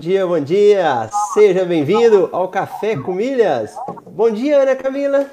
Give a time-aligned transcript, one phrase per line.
[0.00, 1.10] Bom dia, bom dia!
[1.34, 3.74] Seja bem-vindo ao Café com Milhas.
[4.10, 5.26] Bom dia, Ana Camila.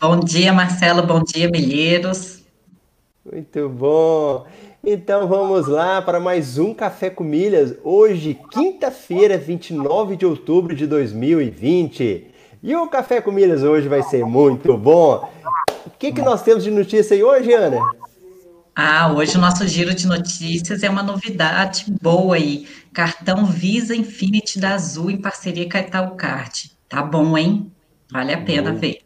[0.00, 1.02] Bom dia, Marcelo.
[1.06, 2.42] Bom dia, Milheiros.
[3.30, 4.46] Muito bom.
[4.82, 7.74] Então vamos lá para mais um Café com Milhas.
[7.84, 12.28] Hoje, quinta-feira, 29 de outubro de 2020.
[12.62, 15.30] E o Café com Milhas hoje vai ser muito bom.
[15.84, 17.78] O que, que nós temos de notícia aí hoje, Ana?
[18.74, 22.66] Ah, hoje o nosso giro de notícias é uma novidade boa aí.
[22.92, 26.72] Cartão Visa Infinity da Azul em parceria com a Itaúcard.
[26.88, 27.72] Tá bom, hein?
[28.10, 28.98] Vale a pena muito, ver.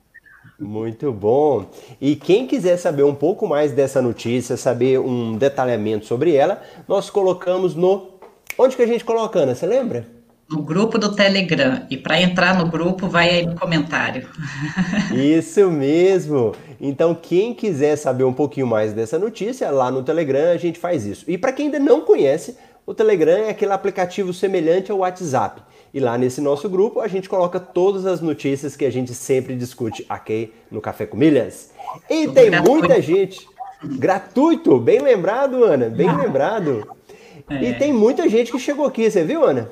[0.58, 1.66] Muito bom.
[2.00, 7.08] E quem quiser saber um pouco mais dessa notícia, saber um detalhamento sobre ela, nós
[7.10, 8.16] colocamos no.
[8.58, 9.54] Onde que a gente coloca, Ana?
[9.54, 10.06] Você lembra?
[10.50, 11.86] No grupo do Telegram.
[11.90, 14.28] E para entrar no grupo, vai aí no comentário.
[15.12, 16.54] Isso mesmo.
[16.80, 21.06] Então, quem quiser saber um pouquinho mais dessa notícia, lá no Telegram a gente faz
[21.06, 21.24] isso.
[21.26, 22.56] E para quem ainda não conhece,
[22.86, 25.60] o Telegram é aquele aplicativo semelhante ao WhatsApp.
[25.92, 29.56] E lá nesse nosso grupo a gente coloca todas as notícias que a gente sempre
[29.56, 31.72] discute aqui no Café com Milhas.
[32.08, 33.44] E tem muita gente.
[33.82, 36.86] Gratuito, bem lembrado, Ana, bem lembrado.
[37.50, 37.70] É.
[37.70, 39.68] E tem muita gente que chegou aqui, você viu, Ana?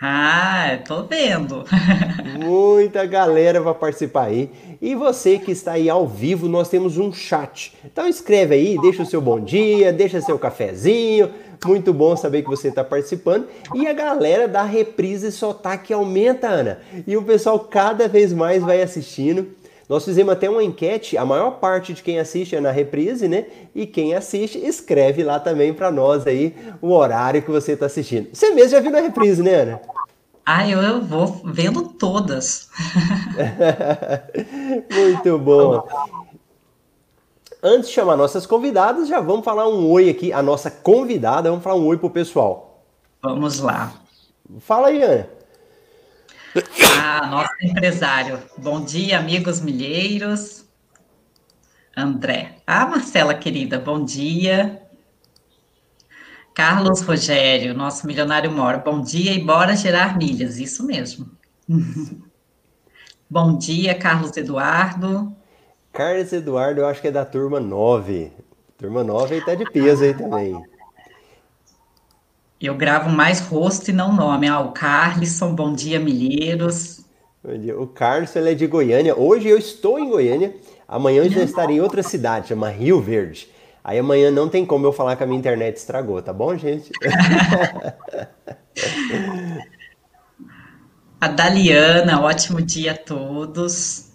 [0.00, 1.64] Ah, tô vendo.
[2.38, 4.50] Muita galera vai participar aí.
[4.80, 7.74] E você que está aí ao vivo, nós temos um chat.
[7.82, 11.30] Então escreve aí, deixa o seu bom dia, deixa seu cafezinho.
[11.64, 13.46] Muito bom saber que você está participando.
[13.74, 16.80] E a galera da reprise só tá aumenta, Ana.
[17.06, 19.48] E o pessoal cada vez mais vai assistindo.
[19.88, 23.46] Nós fizemos até uma enquete, a maior parte de quem assiste é na reprise, né?
[23.72, 28.28] E quem assiste, escreve lá também para nós aí o horário que você está assistindo.
[28.32, 29.80] Você mesmo já viu na reprise, né, Ana?
[30.44, 32.68] Ah, eu, eu vou vendo todas.
[34.92, 35.86] Muito bom.
[37.62, 40.32] Antes de chamar nossas convidadas, já vamos falar um oi aqui.
[40.32, 42.84] A nossa convidada, vamos falar um oi pro pessoal.
[43.22, 43.92] Vamos lá.
[44.60, 45.28] Fala aí, Ana.
[47.02, 48.42] Ah, nosso empresário.
[48.56, 50.64] Bom dia, amigos milheiros.
[51.96, 52.58] André.
[52.66, 54.82] Ah, Marcela, querida, bom dia.
[56.54, 58.78] Carlos Rogério, nosso milionário mora.
[58.78, 60.58] Bom dia e bora gerar milhas.
[60.58, 61.30] Isso mesmo.
[63.28, 65.36] bom dia, Carlos Eduardo.
[65.96, 68.30] Carlos Eduardo, eu acho que é da turma 9.
[68.76, 70.62] Turma 9 aí tá de peso aí também.
[72.60, 74.46] Eu gravo mais rosto e não nome.
[74.46, 77.00] Ah, o Carlisson, bom dia, milheiros.
[77.42, 77.80] Bom dia.
[77.80, 79.18] O Carlos, ele é de Goiânia.
[79.18, 80.54] Hoje eu estou em Goiânia.
[80.86, 83.48] Amanhã eu já estarei em outra cidade, chama Rio Verde.
[83.82, 86.90] Aí amanhã não tem como eu falar que a minha internet estragou, tá bom, gente?
[91.18, 94.05] a Daliana, ótimo dia a todos.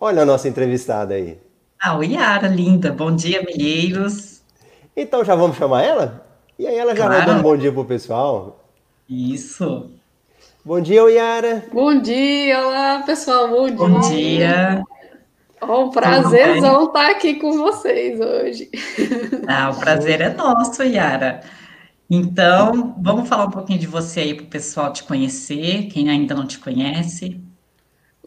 [0.00, 1.38] Olha a nossa entrevistada aí.
[1.80, 2.92] Ah, o Yara, linda.
[2.92, 4.42] Bom dia, milheiros.
[4.96, 6.24] Então já vamos chamar ela?
[6.56, 7.12] E aí ela já claro.
[7.14, 8.64] vai dando um bom dia pro pessoal.
[9.08, 9.90] Isso.
[10.64, 11.64] Bom dia, Yara.
[11.72, 13.76] Bom dia, olá pessoal, bom dia.
[13.76, 14.84] Bom dia.
[15.60, 18.70] Oh, um prazerzão estar aqui com vocês hoje.
[19.48, 21.40] Ah, o prazer é nosso, Yara.
[22.08, 26.34] Então, vamos falar um pouquinho de você aí para o pessoal te conhecer, quem ainda
[26.34, 27.40] não te conhece.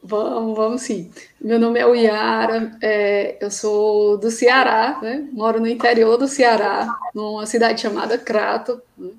[0.03, 1.11] Vamos, vamos sim.
[1.39, 5.27] Meu nome é Yara, é, eu sou do Ceará, né?
[5.31, 8.81] moro no interior do Ceará, numa cidade chamada Crato.
[8.97, 9.11] Né?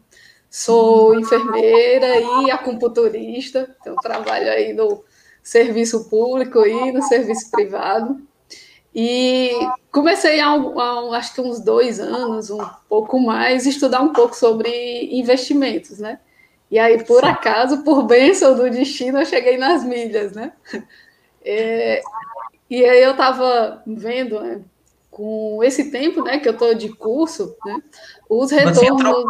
[0.51, 5.05] Sou enfermeira e acupunturista, então trabalho aí no
[5.43, 8.21] serviço público e no serviço privado.
[8.95, 9.53] E
[9.91, 15.09] comecei há, há acho que uns dois anos, um pouco mais, estudar um pouco sobre
[15.13, 16.19] investimentos, né?
[16.73, 20.53] E aí, por acaso, por bênção do destino, eu cheguei nas milhas, né?
[21.45, 22.01] É,
[22.71, 24.63] e aí eu estava vendo, né,
[25.11, 27.83] com esse tempo, né, que eu estou de curso, né,
[28.27, 28.79] os retornos...
[28.79, 29.29] Você entrou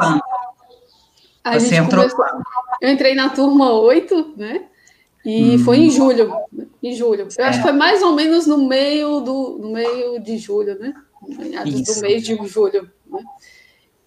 [1.42, 2.42] A Você entrou começou,
[2.80, 4.66] Eu entrei na turma 8, né?
[5.24, 5.58] E hum.
[5.64, 6.32] foi em julho,
[6.80, 7.26] em julho.
[7.36, 7.48] Eu é.
[7.48, 10.94] acho que foi mais ou menos no meio do no meio de julho, né?
[11.22, 12.88] Do mês de julho.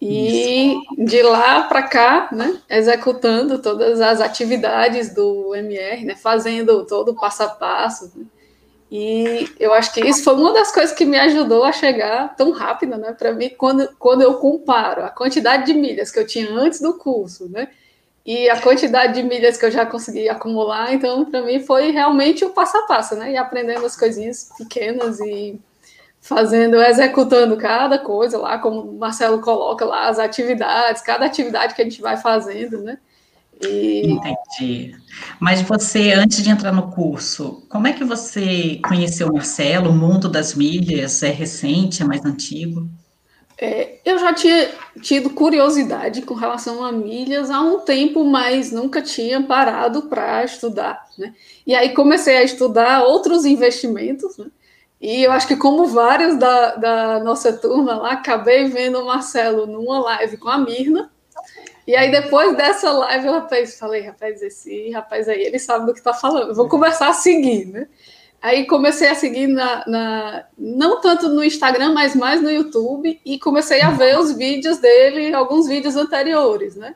[0.08, 7.10] E de lá para cá, né, executando todas as atividades do MR, né, fazendo todo
[7.10, 8.12] o passo a passo.
[8.14, 8.24] Né,
[8.90, 12.52] e eu acho que isso foi uma das coisas que me ajudou a chegar tão
[12.52, 16.50] rápido, né, para mim, quando, quando eu comparo a quantidade de milhas que eu tinha
[16.52, 17.68] antes do curso, né,
[18.24, 22.44] e a quantidade de milhas que eu já consegui acumular, então, para mim, foi realmente
[22.44, 25.58] o passo a passo, né, e aprendendo as coisinhas pequenas e
[26.26, 31.80] fazendo, executando cada coisa lá, como o Marcelo coloca lá, as atividades, cada atividade que
[31.80, 32.98] a gente vai fazendo, né?
[33.62, 34.02] E...
[34.10, 34.96] Entendi.
[35.38, 39.90] Mas você, antes de entrar no curso, como é que você conheceu o Marcelo?
[39.90, 42.88] O mundo das milhas é recente, é mais antigo?
[43.56, 44.68] É, eu já tinha
[45.00, 51.06] tido curiosidade com relação a milhas há um tempo, mas nunca tinha parado para estudar.
[51.16, 51.32] Né?
[51.64, 54.46] E aí comecei a estudar outros investimentos, né?
[55.00, 59.66] E eu acho que, como vários da, da nossa turma lá, acabei vendo o Marcelo
[59.66, 61.10] numa live com a Mirna.
[61.86, 65.92] E aí, depois dessa live, eu rapaz, falei, rapaz, esse rapaz aí, ele sabe do
[65.92, 67.86] que está falando, vou começar a seguir, né?
[68.42, 73.38] Aí comecei a seguir na, na, não tanto no Instagram, mas mais no YouTube, e
[73.38, 76.94] comecei a ver os vídeos dele, alguns vídeos anteriores, né?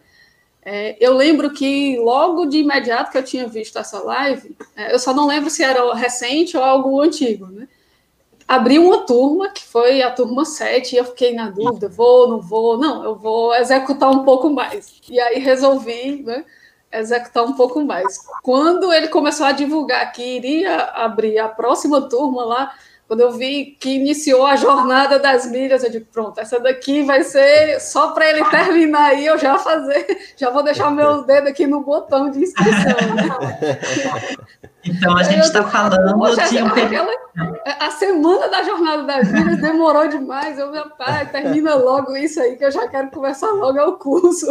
[0.63, 4.99] É, eu lembro que logo de imediato que eu tinha visto essa live, é, eu
[4.99, 7.67] só não lembro se era recente ou algo antigo, né?
[8.51, 12.41] Abri uma turma, que foi a turma 7, e eu fiquei na dúvida, vou, não
[12.41, 14.93] vou, não, eu vou executar um pouco mais.
[15.09, 16.45] E aí resolvi, né?
[16.93, 18.19] executar um pouco mais.
[18.43, 22.75] Quando ele começou a divulgar que iria abrir a próxima turma lá,
[23.07, 27.23] quando eu vi que iniciou a jornada das milhas, eu digo, pronto, essa daqui vai
[27.23, 31.69] ser só para ele terminar aí, eu já fazer, já vou deixar meu dedo aqui
[31.69, 32.97] no botão de inscrição.
[33.15, 34.71] Né?
[34.85, 37.13] Então a gente está falando de um aquela,
[37.79, 40.59] a semana da jornada das milhas demorou demais.
[40.59, 44.47] Eu, meu pai, termina logo isso aí, que eu já quero começar logo ao curso.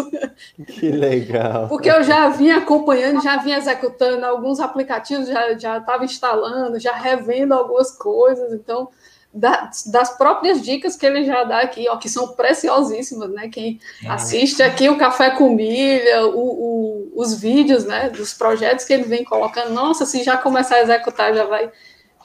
[0.68, 1.68] Que legal.
[1.68, 7.54] Porque eu já vinha acompanhando, já vinha executando alguns aplicativos, já estava instalando, já revendo
[7.54, 8.54] algumas coisas.
[8.54, 8.90] Então,
[9.34, 13.48] das, das, próprias dicas que ele já dá aqui, ó, que são preciosíssimas, né?
[13.48, 14.10] Quem é.
[14.10, 19.04] assiste aqui o Café com Milha, o, o, os vídeos, né, dos projetos que ele
[19.04, 21.72] vem colocando, nossa, se já começar a executar, já vai,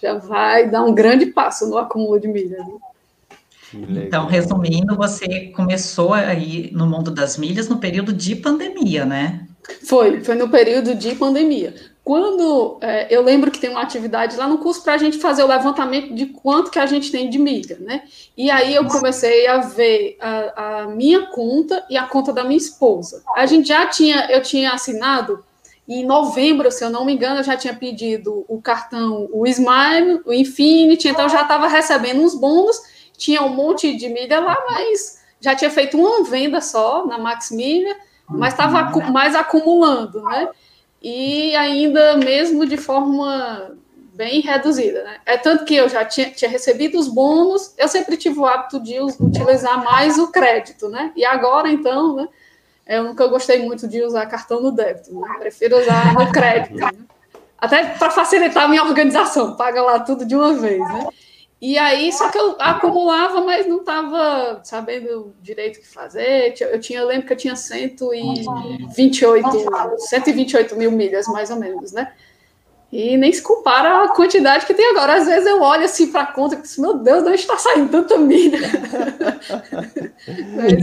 [0.01, 2.59] já vai dar um grande passo no acúmulo de milha.
[2.59, 4.05] Né?
[4.07, 9.47] Então, resumindo, você começou aí no mundo das milhas no período de pandemia, né?
[9.87, 11.75] Foi, foi no período de pandemia.
[12.05, 15.43] Quando é, eu lembro que tem uma atividade lá no curso para a gente fazer
[15.43, 18.03] o levantamento de quanto que a gente tem de milha, né?
[18.37, 22.59] E aí eu comecei a ver a, a, minha conta e a conta da minha
[22.59, 23.23] esposa.
[23.35, 25.43] A gente já tinha, eu tinha assinado
[25.89, 30.21] em novembro, se eu não me engano, eu já tinha pedido o cartão, o Smile,
[30.27, 32.77] o Infinity, então eu já estava recebendo uns bônus,
[33.17, 37.51] tinha um monte de milha lá, mas já tinha feito uma venda só na Max
[37.51, 37.97] Milha,
[38.29, 40.49] mas estava mais acumulando, né?
[41.05, 43.77] E ainda mesmo de forma
[44.15, 45.05] bem reduzida.
[45.05, 45.17] Né?
[45.27, 48.81] É tanto que eu já tinha, tinha, recebido os bônus, eu sempre tive o hábito
[48.81, 51.13] de utilizar mais o crédito, né?
[51.15, 52.29] E agora, então, né,
[52.87, 55.29] eu nunca gostei muito de usar cartão no débito, né?
[55.39, 56.77] prefiro usar no crédito.
[56.77, 56.91] Né?
[57.59, 61.07] Até para facilitar a minha organização, paga lá tudo de uma vez, né?
[61.67, 66.55] E aí, só que eu acumulava, mas não estava sabendo direito o que fazer.
[66.61, 72.13] Eu tinha, eu lembro que eu tinha 128, 128 mil milhas, mais ou menos, né?
[72.93, 75.15] E nem se compara a quantidade que tem agora.
[75.15, 77.57] Às vezes eu olho assim para a conta e penso, meu Deus, de onde está
[77.57, 78.59] saindo tanta milha?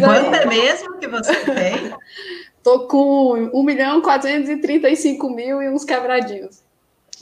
[0.03, 1.93] quanto é mesmo que você tem?
[2.57, 6.63] Estou com 1 milhão 435 mil e uns quebradinhos.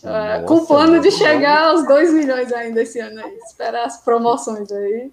[0.04, 3.38] Uh, com plano de chegar aos 2 milhões ainda esse ano aí.
[3.46, 5.12] Esperar as promoções aí.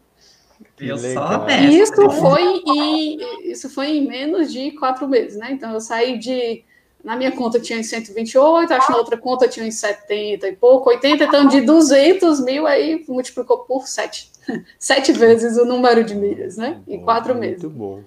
[0.79, 5.49] Eu só isso foi em isso foi em menos de quatro meses, né?
[5.51, 6.65] Então eu saí de
[7.05, 10.57] na minha conta tinha em 128, acho que na outra conta tinha em 70 e
[10.57, 14.31] pouco, 80, então de 200 mil aí multiplicou por 7.
[14.79, 16.81] Sete vezes o número de milhas, né?
[16.87, 17.63] Em quatro meses.
[17.63, 18.03] Muito bom.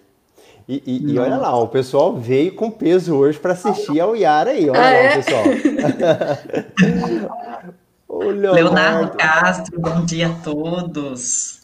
[0.69, 4.51] E, e, e, olha lá, o pessoal veio com peso hoje para assistir ao Yara
[4.51, 4.69] aí.
[4.69, 5.15] Olha ah, lá, é?
[5.15, 5.43] pessoal.
[8.07, 8.53] Leonardo.
[8.53, 11.63] Leonardo Castro, bom dia a todos.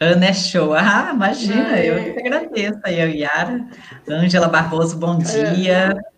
[0.00, 0.74] Ana é show.
[0.74, 1.88] Ah, imagina, é.
[1.88, 3.64] eu que agradeço aí, Yara.
[4.08, 5.96] Ângela Barroso, bom dia.
[5.96, 6.10] É.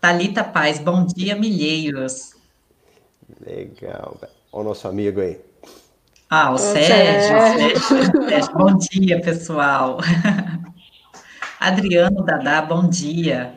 [0.00, 2.34] Thalita Paz, bom dia, milheiros.
[3.46, 4.18] Legal.
[4.52, 5.38] Olha o nosso amigo aí.
[6.36, 9.98] Ah, o, o Sérgio, Sérgio, Sérgio, bom dia, pessoal.
[11.60, 13.54] Adriano Dadá, bom dia.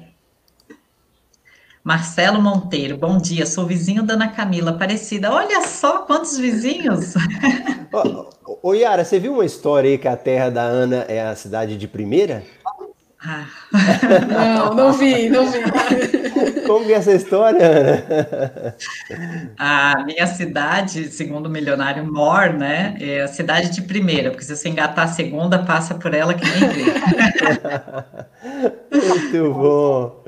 [1.84, 3.48] Marcelo Monteiro, bom dia.
[3.48, 5.34] Sou vizinho da Ana Camila Aparecida.
[5.34, 7.16] Olha só quantos vizinhos.
[7.92, 11.36] Ô, ô Yara, você viu uma história aí que a terra da Ana é a
[11.36, 12.44] cidade de primeira?
[13.20, 13.48] Ah.
[14.30, 15.60] Não, não vi, não vi.
[16.68, 18.76] Como que é essa história, Ana?
[19.58, 24.56] A minha cidade, segundo o milionário Mor, né, é a cidade de primeira, porque se
[24.56, 26.84] você engatar a segunda, passa por ela que nem vê.
[28.92, 30.24] Muito bom.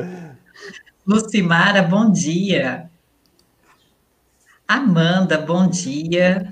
[1.06, 2.90] Lucimara, bom dia.
[4.68, 6.50] Amanda, bom dia.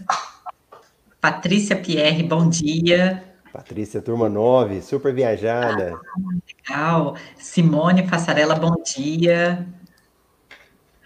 [1.20, 3.27] Patrícia Pierre, bom dia.
[3.58, 5.96] Patrícia, turma 9, super viajada.
[5.96, 7.18] Ah, legal.
[7.40, 9.66] Simone Passarela, bom dia.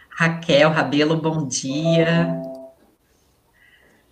[0.10, 2.28] Raquel Rabelo, bom dia.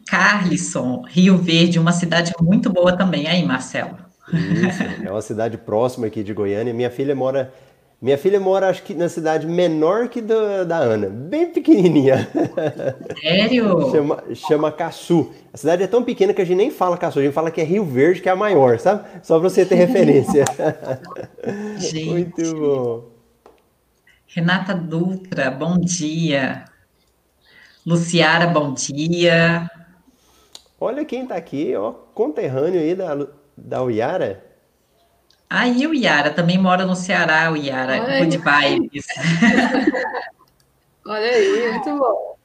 [0.08, 3.28] Carlisson, Rio Verde, uma cidade muito boa também.
[3.28, 3.98] Aí, Marcelo.
[4.32, 6.74] Isso, é uma cidade próxima aqui de Goiânia.
[6.74, 7.54] Minha filha mora
[8.02, 12.30] minha filha mora, acho que na cidade menor que da, da Ana, bem pequenininha.
[13.22, 13.92] Sério?
[13.92, 15.32] chama, chama Caçu.
[15.52, 17.60] A cidade é tão pequena que a gente nem fala Caçu, a gente fala que
[17.60, 19.06] é Rio Verde, que é a maior, sabe?
[19.22, 20.46] Só para você ter referência.
[21.78, 22.06] Gente.
[22.06, 23.20] Muito bom.
[24.28, 26.64] Renata Dutra, bom dia.
[27.86, 29.70] Luciara, bom dia.
[30.80, 33.28] Olha quem está aqui, ó, conterrâneo aí da,
[33.58, 34.49] da Uiara.
[35.50, 39.06] Aí o Yara também mora no Ceará, o Yara, Olha Good Vibes.
[41.08, 42.38] Olha aí, muito bom.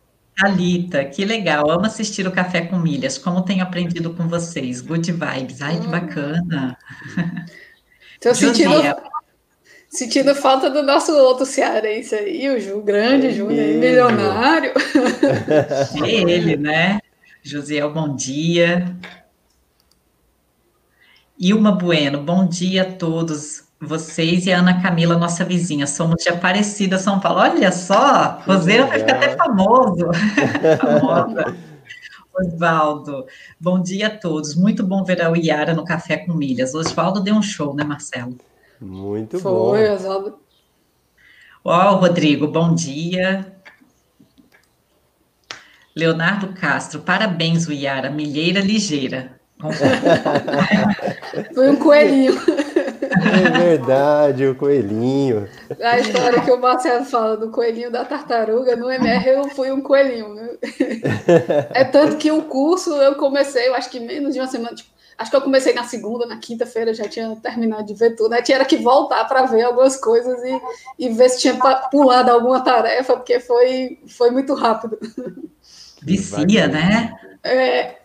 [0.42, 5.12] Alita, que legal, amo assistir o Café com Milhas, como tenho aprendido com vocês, good
[5.12, 5.90] vibes, ai que hum.
[5.90, 6.76] bacana.
[8.14, 8.96] Estou sentindo,
[9.88, 13.74] sentindo falta do nosso outro cearense aí, o Ju, grande Ju, né?
[13.74, 14.72] milionário.
[16.02, 16.98] É ele, né?
[17.42, 18.96] Josiel, bom dia.
[21.38, 25.86] Ilma Bueno, bom dia a todos vocês e a Ana Camila, nossa vizinha.
[25.86, 27.40] Somos de Aparecida, São Paulo.
[27.40, 30.06] Olha só, Roseira vai ficar até famoso.
[30.80, 31.56] Famosa.
[32.36, 33.26] Osvaldo,
[33.60, 34.54] bom dia a todos.
[34.54, 36.74] Muito bom ver a Iara no Café com Milhas.
[36.74, 38.36] Osvaldo deu um show, né, Marcelo?
[38.80, 39.70] Muito Foi, bom.
[39.70, 40.38] Foi, Osvaldo.
[41.64, 43.52] Ó, Rodrigo, bom dia.
[45.96, 49.40] Leonardo Castro, parabéns, Iara, milheira ligeira.
[51.54, 52.34] Foi um coelhinho.
[52.34, 55.48] É verdade, o coelhinho.
[55.80, 59.80] A história que o Marcelo fala do coelhinho da tartaruga, no MR eu fui um
[59.80, 60.36] coelhinho.
[61.72, 64.90] É tanto que o curso eu comecei, eu acho que menos de uma semana, tipo,
[65.16, 68.42] acho que eu comecei na segunda, na quinta-feira, já tinha terminado de ver tudo, né?
[68.42, 70.60] Tinha que voltar para ver algumas coisas e,
[70.98, 71.54] e ver se tinha
[71.90, 74.98] pulado alguma tarefa, porque foi, foi muito rápido.
[76.02, 77.14] Vicia, né?
[77.42, 77.96] É,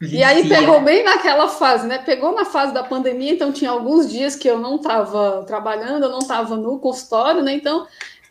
[0.00, 1.98] e aí pegou bem naquela fase, né?
[1.98, 6.10] Pegou na fase da pandemia, então tinha alguns dias que eu não estava trabalhando, eu
[6.10, 7.54] não estava no consultório, né?
[7.54, 7.86] Então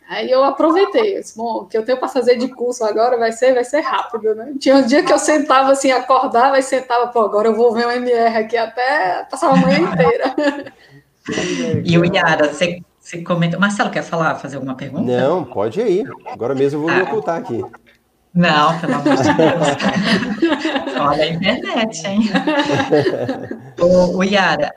[0.08, 1.20] aí eu aproveitei.
[1.20, 3.80] Disse, Bom, o que eu tenho para fazer de curso agora vai ser, vai ser
[3.82, 4.54] rápido, né?
[4.60, 7.88] Tinha um dia que eu sentava assim, acordava e sentava, pô, agora eu vou ver
[7.88, 10.36] um MR aqui até passar a manhã inteira.
[11.84, 13.58] e o Yara, você, você comenta.
[13.58, 15.04] Marcelo, quer falar, fazer alguma pergunta?
[15.04, 16.06] Não, pode ir.
[16.26, 16.96] Agora mesmo eu vou ah.
[16.96, 17.64] me ocultar aqui.
[18.34, 19.68] Não, pelo amor de Deus.
[21.00, 22.22] Olha a internet, hein?
[23.80, 24.74] o, o Yara,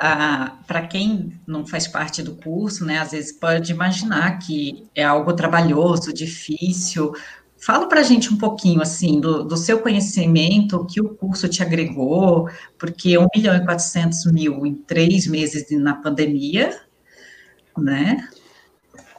[0.67, 5.33] para quem não faz parte do curso, né, às vezes pode imaginar que é algo
[5.33, 7.13] trabalhoso, difícil.
[7.57, 11.63] Fala para a gente um pouquinho, assim, do, do, seu conhecimento, que o curso te
[11.63, 16.79] agregou, porque 1 milhão e 400 mil em três meses na pandemia,
[17.79, 18.29] né?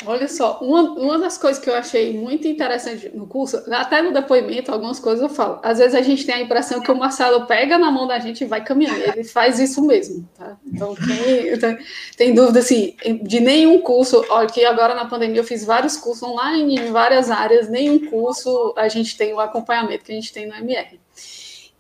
[0.06, 4.14] Olha só, uma, uma das coisas que eu achei muito interessante no curso, até no
[4.14, 5.60] depoimento, algumas coisas eu falo.
[5.64, 8.42] Às vezes a gente tem a impressão que o Marcelo pega na mão da gente
[8.44, 9.02] e vai caminhando.
[9.02, 10.58] Ele faz isso mesmo, tá?
[10.66, 11.78] Então, quem tem,
[12.16, 16.24] tem dúvida, assim, de nenhum curso, olha, que agora na pandemia eu fiz vários cursos
[16.24, 20.48] online em várias áreas, nenhum curso a gente tem o acompanhamento que a gente tem
[20.48, 21.00] no MR.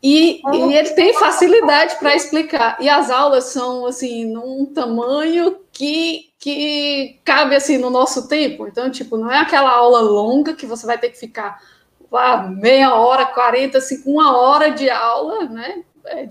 [0.02, 2.78] E, e, ele tem facilidade para explicar.
[2.80, 8.68] E as aulas são assim num tamanho que, que cabe assim no nosso tempo.
[8.68, 11.62] Então, tipo, não é aquela aula longa que você vai ter que ficar
[12.10, 15.84] lá, meia hora, 40, cinco, uma hora de aula, né?
[16.06, 16.25] É.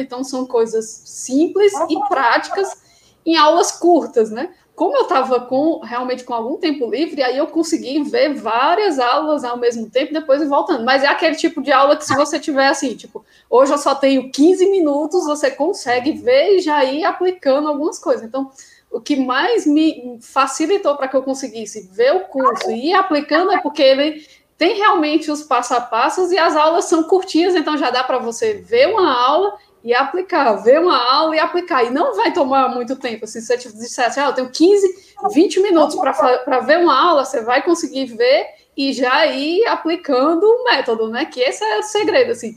[0.00, 2.82] Então, são coisas simples e práticas
[3.24, 4.50] em aulas curtas, né?
[4.74, 9.44] como eu estava com realmente com algum tempo livre, aí eu consegui ver várias aulas
[9.44, 10.84] ao mesmo tempo, depois voltando.
[10.84, 13.94] Mas é aquele tipo de aula que se você tiver assim, tipo, hoje eu só
[13.94, 18.24] tenho 15 minutos, você consegue ver e já ir aplicando algumas coisas.
[18.24, 18.50] Então,
[18.94, 23.50] o que mais me facilitou para que eu conseguisse ver o curso e ir aplicando
[23.50, 24.24] é porque ele
[24.56, 28.18] tem realmente os passo a passos e as aulas são curtinhas, então já dá para
[28.18, 31.84] você ver uma aula e aplicar, ver uma aula e aplicar.
[31.84, 33.24] E não vai tomar muito tempo.
[33.24, 37.24] Assim, se você disser assim, ah, eu tenho 15, 20 minutos para ver uma aula,
[37.24, 38.46] você vai conseguir ver
[38.76, 41.24] e já ir aplicando o método, né?
[41.24, 42.56] Que esse é o segredo, assim.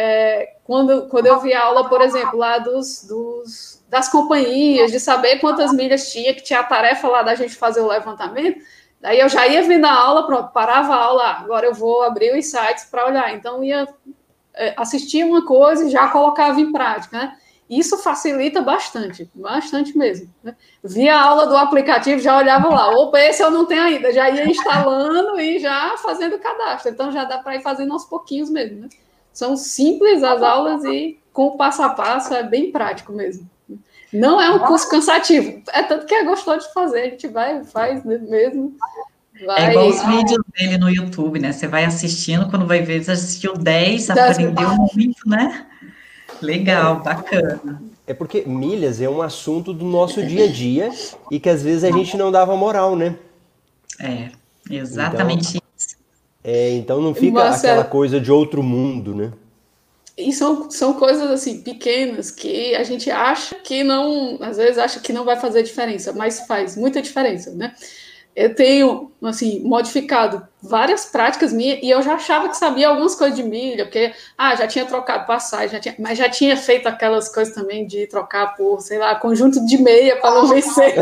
[0.00, 5.40] É, quando, quando eu vi aula, por exemplo, lá dos, dos, das companhias, de saber
[5.40, 8.60] quantas milhas tinha, que tinha a tarefa lá da gente fazer o levantamento,
[9.00, 12.38] daí eu já ia vendo a aula, pronto, parava a aula, agora eu vou abrir
[12.38, 13.34] os sites para olhar.
[13.34, 13.88] Então, ia
[14.54, 17.36] é, assistia uma coisa e já colocava em prática, né?
[17.68, 20.32] Isso facilita bastante, bastante mesmo.
[20.44, 20.54] Né?
[20.82, 24.30] Via a aula do aplicativo, já olhava lá, opa, esse eu não tenho ainda, já
[24.30, 26.92] ia instalando e já fazendo cadastro.
[26.92, 28.82] Então já dá para ir fazendo aos pouquinhos mesmo.
[28.82, 28.88] Né?
[29.38, 33.48] São simples as aulas e com o passo a passo é bem prático mesmo.
[34.12, 37.62] Não é um curso cansativo, é tanto que é gostoso de fazer, a gente vai,
[37.62, 38.74] faz mesmo.
[39.46, 39.66] Vai...
[39.66, 41.52] É igual os vídeos dele no YouTube, né?
[41.52, 45.66] Você vai assistindo, quando vai ver, você assistiu 10, aprendeu muito, né?
[46.42, 47.80] Legal, bacana.
[48.08, 50.90] É porque milhas é um assunto do nosso dia a dia
[51.30, 53.14] e que às vezes a gente não dava moral, né?
[54.00, 54.30] É,
[54.68, 55.67] exatamente então, isso.
[56.50, 59.30] É, então não fica aquela coisa de outro mundo, né?
[60.16, 64.98] E são, são coisas assim pequenas que a gente acha que não, às vezes acha
[64.98, 67.74] que não vai fazer diferença, mas faz muita diferença, né?
[68.38, 73.36] Eu tenho, assim, modificado várias práticas minhas e eu já achava que sabia algumas coisas
[73.36, 77.28] de milha, porque, ah, já tinha trocado passagem, já tinha, mas já tinha feito aquelas
[77.28, 80.94] coisas também de trocar por, sei lá, conjunto de meia para não vencer.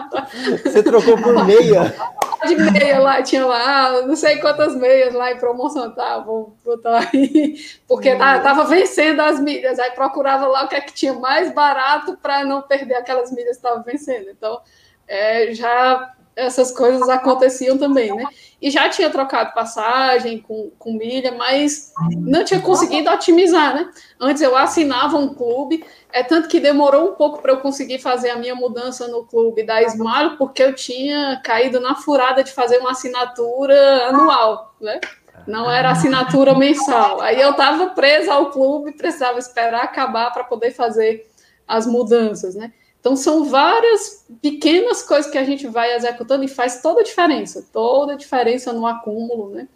[0.64, 1.94] Você trocou por meia?
[2.44, 7.08] De meia lá, tinha lá, não sei quantas meias lá em promoção, tá, vou botar
[7.10, 7.56] aí,
[7.88, 11.50] porque tá, tava vencendo as milhas, aí procurava lá o que é que tinha mais
[11.54, 14.28] barato para não perder aquelas milhas que estavam vencendo.
[14.28, 14.60] Então,
[15.08, 18.24] é, já essas coisas aconteciam também, né?
[18.60, 23.90] E já tinha trocado passagem com, com milha, mas não tinha conseguido otimizar, né?
[24.18, 28.30] Antes eu assinava um clube, é tanto que demorou um pouco para eu conseguir fazer
[28.30, 32.78] a minha mudança no clube da Smile, porque eu tinha caído na furada de fazer
[32.78, 35.00] uma assinatura anual, né?
[35.46, 37.20] Não era assinatura mensal.
[37.20, 41.28] Aí eu estava presa ao clube, precisava esperar acabar para poder fazer
[41.68, 42.72] as mudanças, né?
[43.04, 47.68] Então, são várias pequenas coisas que a gente vai executando e faz toda a diferença,
[47.70, 49.68] toda a diferença no acúmulo, né?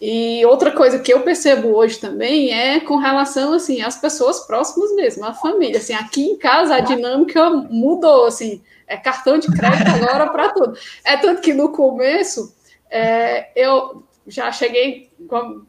[0.00, 4.94] E outra coisa que eu percebo hoje também é com relação, assim, às pessoas próximas
[4.94, 5.76] mesmo, a família.
[5.76, 10.74] Assim, aqui em casa a dinâmica mudou, assim, é cartão de crédito agora para tudo.
[11.04, 12.56] É tanto que no começo
[12.90, 15.10] é, eu já cheguei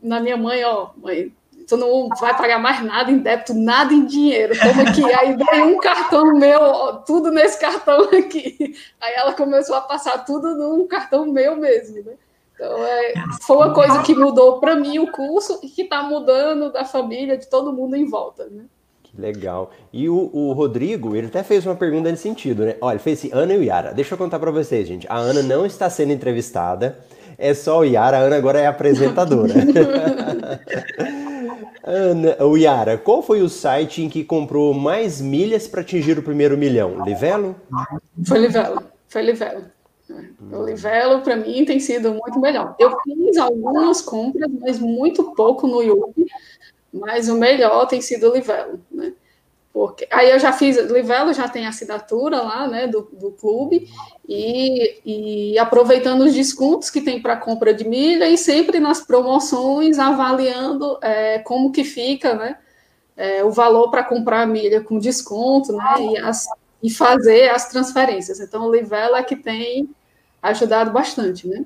[0.01, 1.29] na minha mãe, ó, mãe,
[1.67, 4.53] tu não vai pagar mais nada em débito, nada em dinheiro.
[4.59, 5.03] Toma aqui.
[5.13, 8.75] Aí veio um cartão meu, tudo nesse cartão aqui.
[9.01, 12.13] Aí ela começou a passar tudo num cartão meu mesmo, né?
[12.53, 16.71] Então, é, foi uma coisa que mudou para mim o curso e que está mudando
[16.71, 18.63] da família, de todo mundo em volta, né?
[19.03, 19.71] Que legal.
[19.91, 22.77] E o, o, Rodrigo, ele até fez uma pergunta nesse sentido, né?
[22.79, 25.05] Olha, ele fez assim, Ana e Yara, deixa eu contar para vocês, gente.
[25.09, 26.97] A Ana não está sendo entrevistada,
[27.37, 29.53] é só o Yara, a Ana agora é apresentadora.
[31.87, 36.23] Ana, o Yara, qual foi o site em que comprou mais milhas para atingir o
[36.23, 37.05] primeiro milhão?
[37.05, 37.55] Livelo?
[38.25, 39.65] Foi Livelo, foi Livelo.
[40.51, 42.75] O Livelo, para mim, tem sido muito melhor.
[42.79, 46.25] Eu fiz algumas compras, mas muito pouco no YouTube,
[46.91, 49.13] mas o melhor tem sido o Livelo, né?
[49.75, 53.89] Porque, aí eu já fiz, Livelo já tem assinatura lá, né, do, do clube,
[54.25, 59.99] e, e aproveitando os descontos que tem para compra de milha e sempre nas promoções
[59.99, 62.57] avaliando é, como que fica, né,
[63.17, 66.47] é, o valor para comprar milha com desconto, né, e, as,
[66.81, 68.39] e fazer as transferências.
[68.39, 69.89] Então, o Livelo é que tem
[70.41, 71.65] ajudado bastante, né.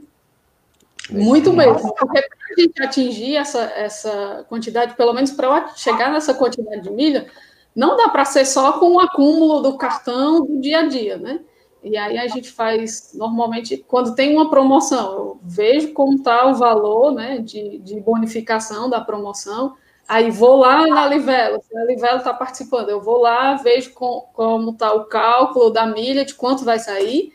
[1.11, 6.33] Muito mesmo, porque para a gente atingir essa, essa quantidade, pelo menos para chegar nessa
[6.33, 7.27] quantidade de milha,
[7.79, 11.39] não dá para ser só com o acúmulo do cartão do dia a dia, né?
[11.81, 16.55] E aí a gente faz, normalmente, quando tem uma promoção, eu vejo como está o
[16.55, 22.17] valor né, de, de bonificação da promoção, aí vou lá na Livelo, se a Livelo
[22.17, 26.65] está participando, eu vou lá, vejo com, como está o cálculo da milha, de quanto
[26.65, 27.31] vai sair,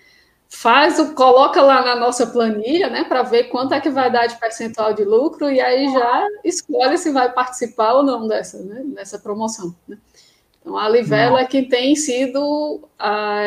[0.46, 4.26] faz o, coloca lá na nossa planilha, né, para ver quanto é que vai dar
[4.26, 8.82] de percentual de lucro, e aí já escolhe se vai participar ou não dessa, né,
[8.88, 9.74] dessa promoção.
[9.88, 9.96] Né?
[10.64, 13.42] Então, a Livelo é que tem sido a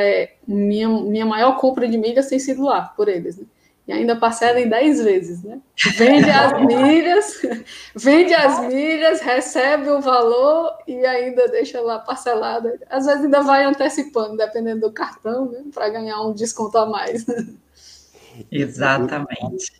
[0.47, 3.45] minha, minha maior compra de milhas tem sido lá, por eles, né?
[3.87, 5.59] E ainda parcela em 10 vezes, né?
[5.97, 7.41] Vende as milhas,
[7.95, 12.69] vende as milhas, recebe o valor e ainda deixa lá parcelado.
[12.87, 15.63] Às vezes ainda vai antecipando, dependendo do cartão, né?
[15.73, 17.25] Para ganhar um desconto a mais.
[18.51, 19.71] Exatamente.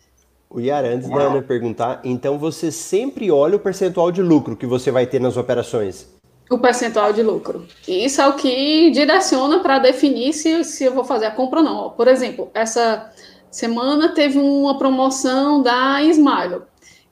[0.50, 4.66] O Yara, antes da Ana perguntar, então você sempre olha o percentual de lucro que
[4.66, 6.17] você vai ter nas operações?
[6.50, 7.66] O percentual de lucro.
[7.86, 11.60] E isso é o que direciona para definir se, se eu vou fazer a compra
[11.60, 11.90] ou não.
[11.90, 13.12] Por exemplo, essa
[13.50, 16.62] semana teve uma promoção da Smile.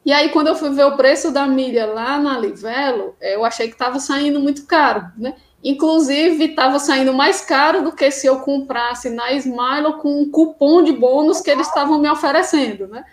[0.04, 3.66] E aí, quando eu fui ver o preço da milha lá na Livelo, eu achei
[3.66, 5.34] que estava saindo muito caro, né?
[5.64, 10.82] Inclusive, estava saindo mais caro do que se eu comprasse na Smile com um cupom
[10.82, 13.04] de bônus que eles estavam me oferecendo, né?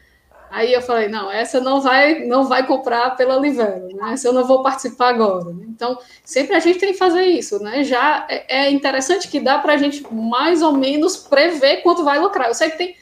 [0.53, 4.13] Aí eu falei, não, essa não vai, não vai comprar pela Livelo, né?
[4.13, 5.45] Essa eu não vou participar agora.
[5.45, 5.65] Né?
[5.67, 7.83] Então, sempre a gente tem que fazer isso, né?
[7.83, 12.19] Já é, é interessante que dá para a gente mais ou menos prever quanto vai
[12.19, 12.49] lucrar.
[12.49, 12.95] Eu sei que tem,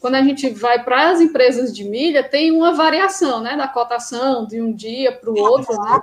[0.00, 3.56] quando a gente vai para as empresas de milha, tem uma variação, né?
[3.56, 6.00] Da cotação de um dia para o outro, né?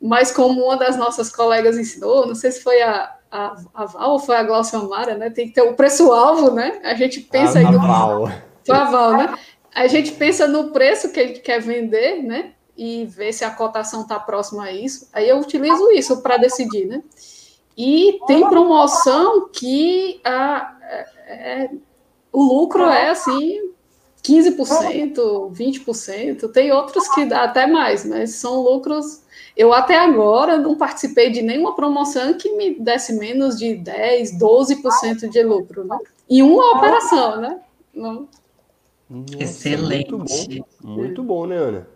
[0.00, 4.12] Mas como uma das nossas colegas ensinou, não sei se foi a, a, a Val
[4.12, 5.28] ou foi a Glaucia Mara, né?
[5.28, 6.80] Tem que ter o preço-alvo, né?
[6.82, 8.26] A gente pensa a aí Val
[8.70, 9.34] o aval, né?
[9.74, 12.52] A gente pensa no preço que ele quer vender, né?
[12.76, 15.08] E ver se a cotação está próxima a isso.
[15.12, 17.02] Aí eu utilizo isso para decidir, né?
[17.76, 20.76] E tem promoção que a,
[21.26, 21.70] é, é
[22.32, 23.70] o lucro é assim
[24.22, 29.22] 15%, 20%, tem outros que dá até mais, mas são lucros.
[29.56, 35.28] Eu até agora não participei de nenhuma promoção que me desse menos de 10, 12%
[35.28, 35.98] de lucro, né?
[36.28, 37.60] Em uma operação, né?
[37.94, 38.28] Não.
[39.10, 40.12] Nossa, Excelente.
[40.12, 40.88] Muito bom.
[40.88, 41.88] muito bom, né, Ana?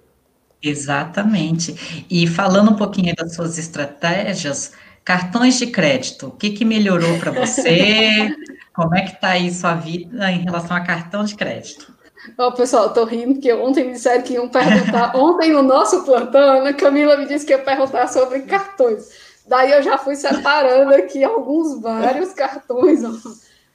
[0.60, 2.04] Exatamente.
[2.10, 4.72] E falando um pouquinho das suas estratégias,
[5.04, 8.34] cartões de crédito, o que, que melhorou para você?
[8.74, 11.94] Como é que está aí sua vida em relação a cartão de crédito?
[12.38, 15.14] Oh, pessoal, estou rindo porque ontem me disseram que iam perguntar.
[15.16, 19.10] ontem no nosso plantão, a Camila me disse que ia perguntar sobre cartões.
[19.46, 23.02] Daí eu já fui separando aqui alguns, vários cartões.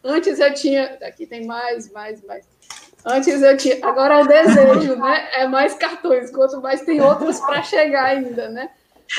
[0.03, 0.97] Antes eu tinha.
[1.03, 2.43] Aqui tem mais, mais, mais.
[3.09, 3.77] Antes eu tinha.
[3.81, 5.27] Agora é o desejo, né?
[5.33, 8.69] É mais cartões, quanto mais tem outros para chegar ainda, né?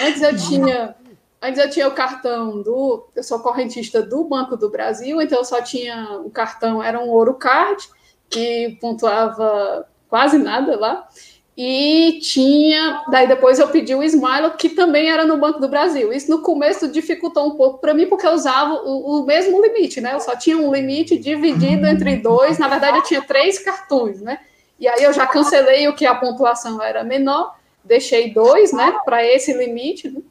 [0.01, 0.95] Antes eu tinha.
[1.43, 3.09] Antes eu tinha o cartão do.
[3.17, 7.09] Eu sou correntista do Banco do Brasil, então eu só tinha o cartão, era um
[7.09, 7.83] ouro card
[8.29, 11.09] que pontuava quase nada lá.
[11.57, 13.03] E tinha.
[13.11, 16.13] Daí depois eu pedi o Smile, que também era no Banco do Brasil.
[16.13, 20.01] Isso no começo dificultou um pouco para mim, porque eu usava o, o, mesmo limite,
[20.01, 20.15] né?
[20.15, 22.59] Eu só tinha um limite dividido entre dois.
[22.59, 24.39] Na verdade, eu tinha três cartões, né?
[24.81, 29.23] E aí eu já cancelei o que a pontuação era menor, deixei dois, né, para
[29.23, 30.09] esse limite.
[30.09, 30.23] Né?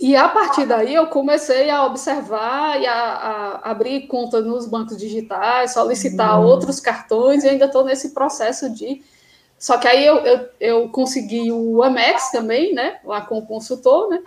[0.00, 4.96] E a partir daí eu comecei a observar e a, a abrir conta nos bancos
[4.96, 6.46] digitais, solicitar uhum.
[6.46, 9.02] outros cartões, e ainda estou nesse processo de.
[9.58, 13.00] Só que aí eu, eu, eu, consegui o Amex também, né?
[13.04, 14.20] Lá com o consultor, né?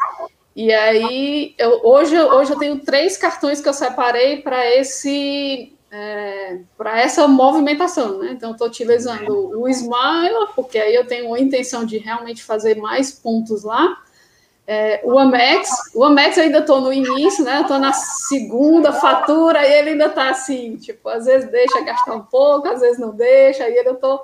[0.56, 6.60] E aí eu, hoje, hoje eu tenho três cartões que eu separei para esse é,
[6.78, 8.32] para essa movimentação, né?
[8.32, 13.12] Então estou utilizando o Smile, porque aí eu tenho a intenção de realmente fazer mais
[13.12, 13.98] pontos lá
[14.72, 17.62] é, o Amex, o Amex ainda estou no início, né?
[17.62, 22.22] Estou na segunda fatura e ele ainda está assim, tipo, às vezes deixa gastar um
[22.22, 24.22] pouco, às vezes não deixa, e eu tô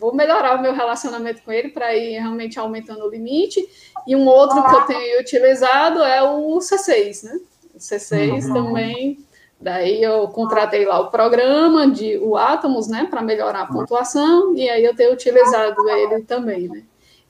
[0.00, 3.64] vou melhorar o meu relacionamento com ele para ir realmente aumentando o limite.
[4.06, 7.38] E um outro que eu tenho utilizado é o C6, né?
[7.74, 8.54] O C6 uhum.
[8.54, 9.18] também.
[9.60, 14.66] Daí eu contratei lá o programa de o Atomos, né, para melhorar a pontuação, e
[14.70, 16.82] aí eu tenho utilizado ele também, né?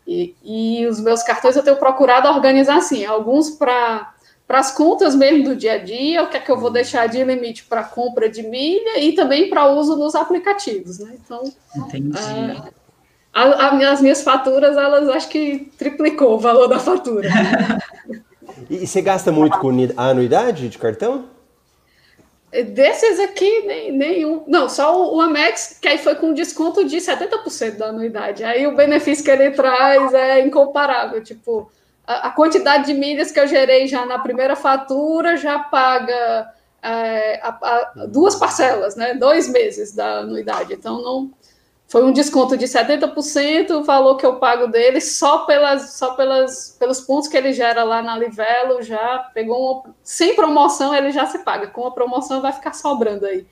[0.06, 4.14] E, e os meus cartões eu tenho procurado organizar assim, alguns para
[4.50, 7.06] para as contas mesmo do dia a dia, o que é que eu vou deixar
[7.06, 11.14] de limite para compra de milha e também para uso nos aplicativos, né?
[11.24, 11.44] Então,
[11.76, 12.18] Entendi.
[13.32, 17.28] A, a, as minhas faturas, elas acho que triplicou o valor da fatura.
[18.68, 21.26] e você gasta muito com a anuidade de cartão?
[22.50, 24.42] Desses aqui, nem, nenhum.
[24.48, 28.42] Não, só o Amex, que aí foi com desconto de 70% da anuidade.
[28.42, 31.22] Aí o benefício que ele traz é incomparável.
[31.22, 31.70] Tipo,
[32.10, 37.40] a, a quantidade de milhas que eu gerei já na primeira fatura já paga é,
[37.40, 39.14] a, a, duas parcelas, né?
[39.14, 40.72] Dois meses da anuidade.
[40.72, 41.30] Então, não,
[41.86, 46.76] foi um desconto de 70%, o valor que eu pago dele só pelas só pelas
[46.80, 51.40] pelos pontos que ele gera lá na Livelo, já pegou sem promoção ele já se
[51.40, 53.46] paga, com a promoção vai ficar sobrando aí.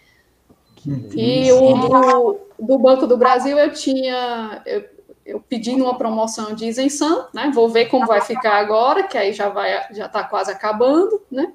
[1.14, 4.84] E o do, do, Banco do Brasil eu tinha eu,
[5.28, 7.52] eu pedi uma promoção de isenção, né?
[7.54, 11.52] Vou ver como vai ficar agora, que aí já vai já está quase acabando, né?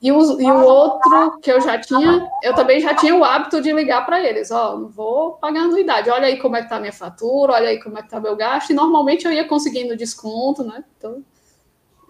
[0.00, 3.60] E o, e o outro que eu já tinha, eu também já tinha o hábito
[3.60, 6.76] de ligar para eles, ó, não vou pagar anuidade, olha aí como é que tá
[6.76, 9.44] a minha fatura, olha aí como é que tá meu gasto, e normalmente eu ia
[9.48, 10.84] conseguindo desconto, né?
[10.96, 11.24] Então,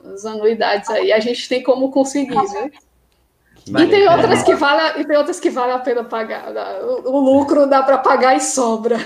[0.04, 2.36] as anuidades aí, a gente tem como conseguir,
[3.66, 6.52] E tem outras que vale, e tem outras que vale a pena pagar.
[6.82, 8.96] O, o lucro dá para pagar e sobra.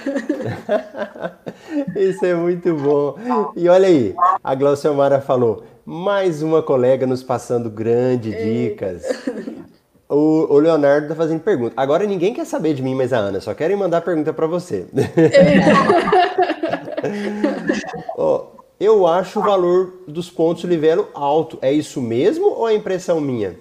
[1.96, 3.16] Isso é muito bom.
[3.56, 9.02] E olha aí, a Glauciomara falou: mais uma colega nos passando grandes dicas.
[10.08, 11.74] O, o, Leonardo tá fazendo pergunta.
[11.76, 14.86] Agora ninguém quer saber de mim, mas a Ana, só querem mandar pergunta para você.
[18.16, 18.42] oh,
[18.78, 21.58] eu acho o valor dos pontos Livelo alto.
[21.62, 23.56] É isso mesmo ou é impressão minha?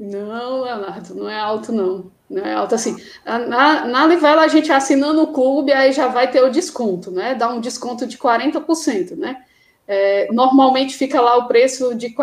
[0.00, 2.10] Não, Leonardo, não é alto, não.
[2.28, 2.96] Não é alto assim.
[3.26, 7.34] Na, na Livelo, a gente assinando o clube, aí já vai ter o desconto, né?
[7.34, 9.44] Dá um desconto de 40%, né?
[9.86, 12.14] É, normalmente fica lá o preço de R$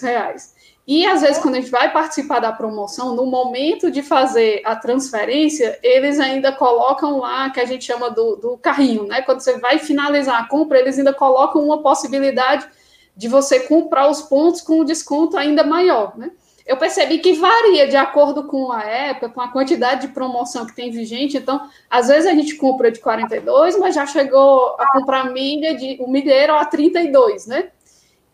[0.00, 0.54] reais.
[0.86, 4.76] E às vezes, quando a gente vai participar da promoção, no momento de fazer a
[4.76, 9.22] transferência, eles ainda colocam lá que a gente chama do, do carrinho, né?
[9.22, 12.68] Quando você vai finalizar a compra, eles ainda colocam uma possibilidade
[13.16, 16.30] de você comprar os pontos com um desconto ainda maior, né?
[16.66, 20.74] Eu percebi que varia de acordo com a época, com a quantidade de promoção que
[20.74, 21.36] tem vigente.
[21.36, 25.98] Então, às vezes a gente compra de 42, mas já chegou a comprar milha de
[26.00, 27.70] o milheiro a 32, né?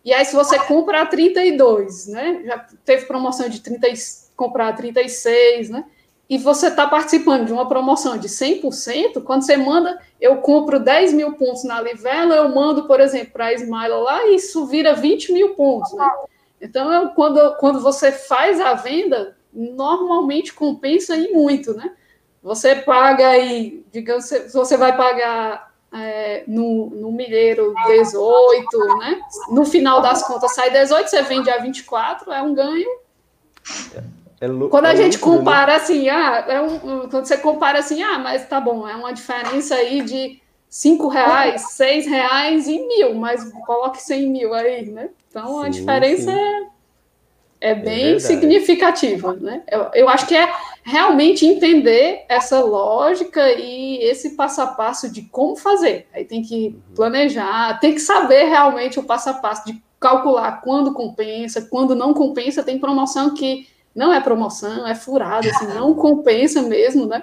[0.04, 2.42] E aí, se você compra a 32, né?
[2.44, 3.88] Já teve promoção de 30,
[4.36, 5.84] comprar a 36, né?
[6.30, 11.14] E você está participando de uma promoção de 100%, quando você manda, eu compro 10
[11.14, 14.92] mil pontos na Livela, eu mando, por exemplo, para a Smile lá, e isso vira
[14.92, 16.06] 20 mil pontos, né?
[16.60, 21.92] Então, quando, quando você faz a venda, normalmente compensa e muito, né?
[22.42, 29.20] Você paga aí, digamos, você vai pagar é, no, no milheiro 18, né?
[29.50, 32.88] No final das contas sai 18, você vende a 24, é um ganho.
[33.94, 35.22] É, é quando a é gente né?
[35.22, 39.12] compara assim, ah, é um, quando você compara assim, ah, mas tá bom, é uma
[39.12, 45.10] diferença aí de cinco reais, seis reais e mil, mas coloque 100 mil aí, né?
[45.38, 46.68] Então sim, a diferença é,
[47.60, 49.62] é bem é significativa, né?
[49.70, 55.22] Eu, eu acho que é realmente entender essa lógica e esse passo a passo de
[55.22, 56.06] como fazer.
[56.12, 56.94] Aí tem que uhum.
[56.94, 62.14] planejar, tem que saber realmente o passo a passo de calcular quando compensa, quando não
[62.14, 62.62] compensa.
[62.62, 67.22] Tem promoção que não é promoção, é furada, assim, não compensa mesmo, né?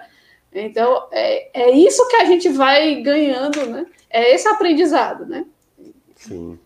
[0.54, 3.86] Então, é, é isso que a gente vai ganhando, né?
[4.10, 5.46] É esse aprendizado, né?
[6.16, 6.58] Sim.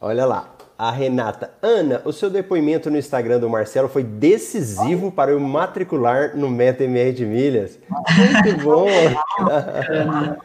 [0.00, 1.52] Olha lá, a Renata.
[1.62, 7.12] Ana, o seu depoimento no Instagram do Marcelo foi decisivo para eu matricular no MetaMR
[7.12, 7.78] de milhas.
[8.44, 8.86] Muito bom!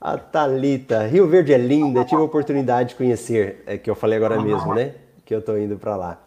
[0.00, 4.16] a Talita, Rio Verde é linda, tive a oportunidade de conhecer, é que eu falei
[4.18, 4.94] agora mesmo, né?
[5.24, 6.20] Que eu estou indo para lá.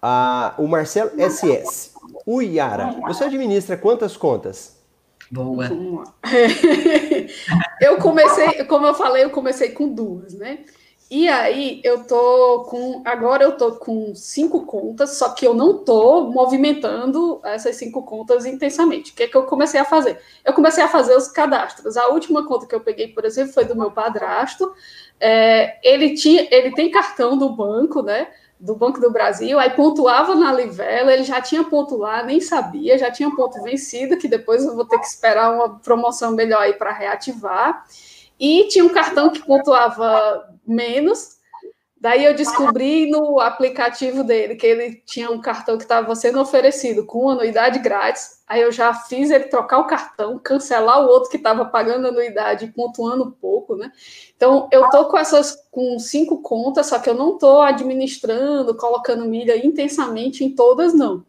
[0.00, 1.94] Ah, o Marcelo SS.
[2.24, 4.76] O Yara, você administra quantas contas?
[5.30, 5.68] Boa.
[7.80, 10.60] eu comecei, como eu falei, eu comecei com duas, né?
[11.08, 13.00] E aí eu tô com.
[13.04, 18.44] Agora eu tô com cinco contas, só que eu não tô movimentando essas cinco contas
[18.44, 19.12] intensamente.
[19.12, 20.20] O que é que eu comecei a fazer?
[20.44, 21.96] Eu comecei a fazer os cadastros.
[21.96, 24.72] A última conta que eu peguei, por exemplo, foi do meu padrasto.
[25.20, 28.28] É, ele, tinha, ele tem cartão do banco, né?
[28.58, 32.96] do Banco do Brasil, aí pontuava na Livela, ele já tinha ponto lá, nem sabia,
[32.96, 36.72] já tinha ponto vencido, que depois eu vou ter que esperar uma promoção melhor aí
[36.72, 37.84] para reativar.
[38.38, 41.36] E tinha um cartão que pontuava menos.
[41.98, 47.06] Daí eu descobri no aplicativo dele que ele tinha um cartão que estava sendo oferecido
[47.06, 48.42] com anuidade grátis.
[48.46, 52.72] Aí eu já fiz ele trocar o cartão, cancelar o outro que estava pagando anuidade
[52.76, 53.90] pontuando pouco, né?
[54.36, 59.24] Então eu tô com essas com cinco contas, só que eu não tô administrando, colocando
[59.24, 61.24] milha intensamente em todas, não.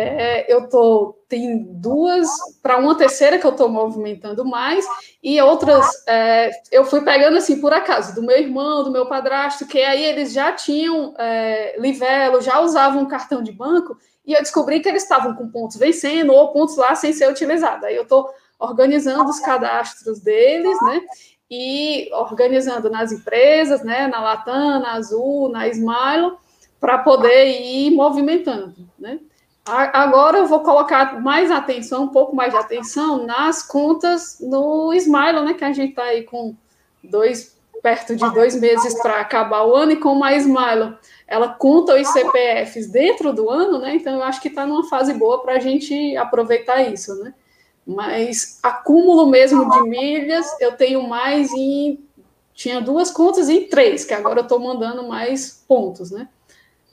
[0.00, 2.28] É, eu tô tem duas
[2.62, 4.86] para uma terceira que eu estou movimentando mais
[5.20, 9.66] e outras é, eu fui pegando assim por acaso do meu irmão, do meu padrasto,
[9.66, 14.78] que aí eles já tinham é, livelo, já usavam cartão de banco e eu descobri
[14.78, 17.82] que eles estavam com pontos vencendo ou pontos lá sem ser utilizados.
[17.82, 21.00] Aí eu estou organizando os cadastros deles, né?
[21.50, 24.06] E organizando nas empresas, né?
[24.06, 26.36] Na Latam, na Azul, na Smile,
[26.78, 29.18] para poder ir movimentando, né?
[29.68, 35.42] Agora eu vou colocar mais atenção, um pouco mais de atenção nas contas no Smile,
[35.42, 35.54] né?
[35.54, 36.54] Que a gente está aí com
[37.02, 41.94] dois, perto de dois meses para acabar o ano, e com a Smile, ela conta
[41.94, 43.94] os CPFs dentro do ano, né?
[43.94, 47.34] Então eu acho que está numa fase boa para a gente aproveitar isso, né?
[47.86, 52.04] Mas acúmulo mesmo de milhas, eu tenho mais em.
[52.52, 56.28] Tinha duas contas em três, que agora eu estou mandando mais pontos, né?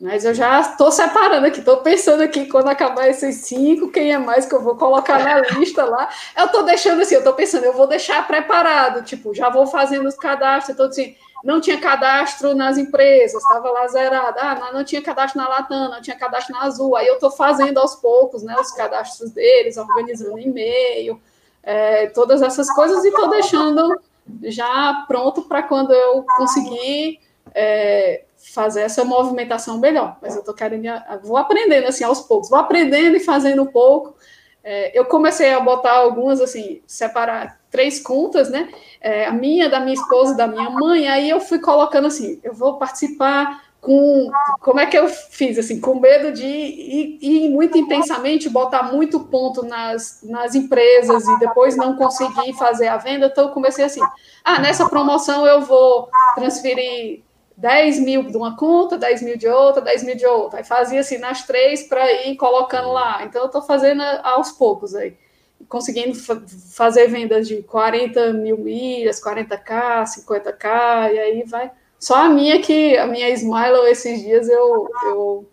[0.06, 4.20] Mas eu já estou separando aqui, estou pensando aqui quando acabar esses cinco, quem é
[4.20, 6.08] mais que eu vou colocar na lista lá.
[6.38, 10.08] Eu estou deixando assim, eu estou pensando, eu vou deixar preparado, tipo, já vou fazendo
[10.08, 14.38] os cadastros, então assim, não tinha cadastro nas empresas, estava lá zerado.
[14.40, 16.96] Ah, não, não, tinha cadastro na Latam, não tinha cadastro na Azul.
[16.96, 21.20] Aí eu estou fazendo aos poucos, né, os cadastros deles, organizando e-mail,
[21.64, 24.00] é, todas essas coisas e estou deixando
[24.44, 27.20] já pronto para quando eu conseguir
[27.56, 30.18] é, fazer essa movimentação melhor.
[30.22, 30.88] Mas eu tô querendo,
[31.24, 34.16] vou aprendendo assim aos poucos, vou aprendendo e fazendo um pouco.
[34.64, 38.70] É, eu comecei a botar algumas assim, separar três contas, né?
[39.00, 41.08] É, a minha, da minha esposa, da minha mãe.
[41.08, 44.32] Aí eu fui colocando assim, eu vou participar com
[44.62, 49.20] como é que eu fiz assim, com medo de ir, ir, muito intensamente, botar muito
[49.20, 53.28] ponto nas, nas empresas e depois não conseguir fazer a venda.
[53.28, 54.02] Então eu comecei assim,
[54.44, 57.24] ah, nessa promoção eu vou transferir
[57.58, 60.60] 10 mil de uma conta, 10 mil de outra, 10 mil de outra.
[60.60, 63.24] Aí fazia assim nas três para ir colocando lá.
[63.24, 65.16] Então eu estou fazendo aos poucos aí.
[65.70, 66.16] Conseguindo
[66.74, 71.72] fazer vendas de 40 mil milhas, 40k, 50k, e aí vai.
[71.98, 75.50] Só a minha que, a minha Smile, esses dias eu, eu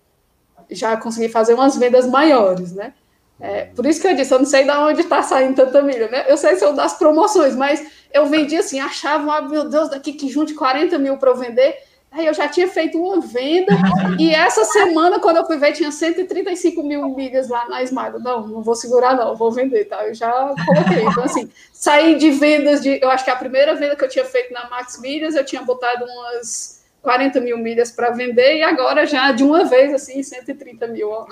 [0.71, 2.93] já consegui fazer umas vendas maiores, né?
[3.41, 6.09] É, por isso que eu disse, eu não sei de onde está saindo tanta milha,
[6.09, 6.25] né?
[6.29, 10.29] Eu sei se eu das promoções, mas eu vendi assim, achava, meu Deus, daqui que
[10.29, 11.77] junte 40 mil para eu vender.
[12.13, 13.73] Aí eu já tinha feito uma venda,
[14.19, 18.19] e essa semana, quando eu fui ver, tinha 135 mil milhas lá na Smile.
[18.21, 20.07] Não, não vou segurar, não, vou vender, tá?
[20.07, 21.05] Eu já coloquei.
[21.05, 23.01] Então, assim, saí de vendas de.
[23.03, 25.63] Eu acho que a primeira venda que eu tinha feito na Max Milhas, eu tinha
[25.63, 30.87] botado umas 40 mil milhas para vender e agora já de uma vez assim 130
[30.89, 31.27] mil ó.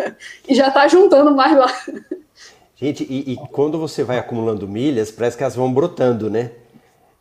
[0.46, 1.72] e já está juntando mais lá.
[2.76, 6.50] Gente, e, e, quando você vai acumulando milhas, parece que elas vão brotando, né?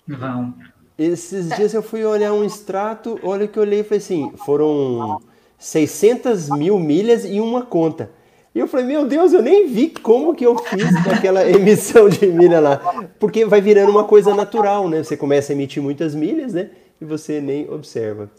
[0.06, 0.54] Vão.
[0.98, 5.22] Esses dias eu fui olhar um extrato, olha que eu olhei e falei assim, foram
[5.58, 8.10] 600 mil milhas em uma conta.
[8.54, 12.26] E eu falei, meu Deus, eu nem vi como que eu fiz aquela emissão de
[12.28, 12.78] milha lá.
[13.20, 15.04] Porque vai virando uma coisa natural, né?
[15.04, 16.70] Você começa a emitir muitas milhas, né?
[17.00, 18.30] e você nem observa.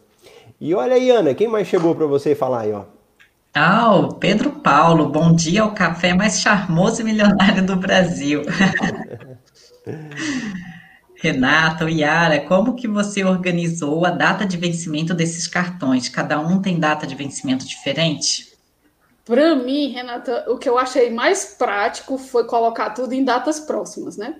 [0.61, 2.85] E olha aí, Ana, quem mais chegou para você falar aí, ó?
[3.55, 8.43] Ah, o Pedro Paulo, bom dia ao café mais charmoso e milionário do Brasil.
[11.19, 16.09] Renata, Yara, como que você organizou a data de vencimento desses cartões?
[16.09, 18.55] Cada um tem data de vencimento diferente?
[19.25, 24.17] Para mim, Renata, o que eu achei mais prático foi colocar tudo em datas próximas,
[24.17, 24.37] né?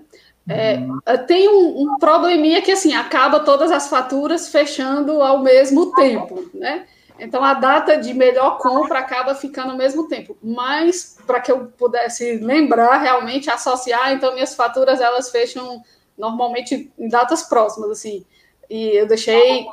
[0.49, 0.99] É, uhum.
[1.27, 6.85] tem um, um, probleminha que assim acaba todas as faturas fechando ao mesmo tempo, né?
[7.19, 10.37] Então a data de melhor compra acaba ficando ao mesmo tempo.
[10.41, 15.83] Mas para que eu pudesse lembrar realmente associar, então minhas faturas elas fecham
[16.17, 18.25] normalmente em datas próximas, assim.
[18.69, 19.65] E eu deixei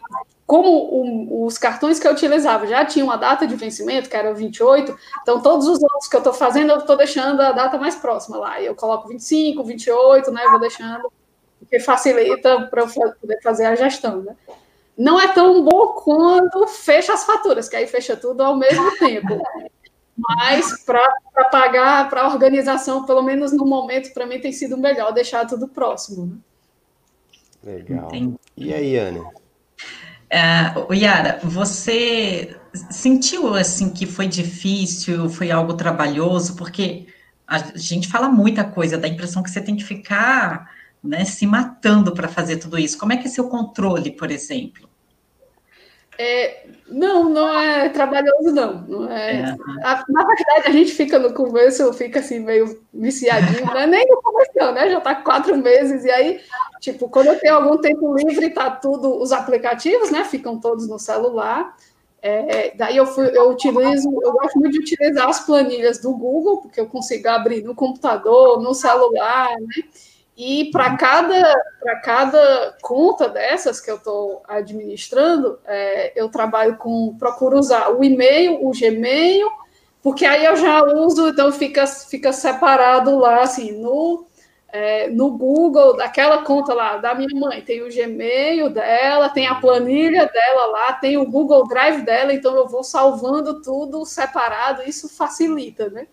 [0.47, 4.35] como o, os cartões que eu utilizava já tinham uma data de vencimento, que era
[4.35, 7.95] 28, então todos os outros que eu estou fazendo, eu estou deixando a data mais
[7.95, 8.61] próxima lá.
[8.61, 10.43] Eu coloco 25, 28, né?
[10.51, 11.11] Vou deixando,
[11.59, 14.37] porque facilita para eu poder fazer a gestão, né?
[14.97, 19.41] Não é tão bom quando fecha as faturas, que aí fecha tudo ao mesmo tempo.
[20.17, 21.09] Mas para
[21.51, 25.67] pagar, para a organização, pelo menos no momento, para mim tem sido melhor deixar tudo
[25.67, 26.27] próximo.
[26.27, 27.75] Né?
[27.75, 28.07] Legal.
[28.07, 28.39] Entendi.
[28.57, 29.21] E aí, Ana?
[29.21, 32.57] Uh, Yara, você
[32.91, 37.07] sentiu assim que foi difícil, foi algo trabalhoso, porque
[37.47, 40.71] a gente fala muita coisa, dá a impressão que você tem que ficar
[41.03, 42.99] né, se matando para fazer tudo isso.
[42.99, 44.89] Como é que é seu controle, por exemplo?
[46.19, 48.83] É, não, não é trabalhoso, não.
[48.83, 49.57] não é, é.
[49.83, 53.87] A, na verdade, a gente fica no começo, fica assim, meio viciadinho, né?
[53.87, 54.89] Nem no começo, não, né?
[54.91, 56.41] Já está quatro meses, e aí,
[56.81, 60.25] tipo, quando eu tenho algum tempo livre, tá tudo, os aplicativos, né?
[60.25, 61.75] Ficam todos no celular.
[62.23, 66.63] É, daí eu, fui, eu utilizo, eu gosto muito de utilizar as planilhas do Google,
[66.63, 69.85] porque eu consigo abrir no computador, no celular, né?
[70.37, 71.55] E para cada,
[72.03, 78.67] cada conta dessas que eu estou administrando, é, eu trabalho com, procuro usar o e-mail,
[78.67, 79.49] o Gmail,
[80.03, 84.27] porque aí eu já uso, então fica, fica separado lá, assim, no,
[84.73, 89.55] é, no Google, daquela conta lá da minha mãe, tem o Gmail dela, tem a
[89.55, 95.09] planilha dela lá, tem o Google Drive dela, então eu vou salvando tudo separado, isso
[95.09, 96.09] facilita, né?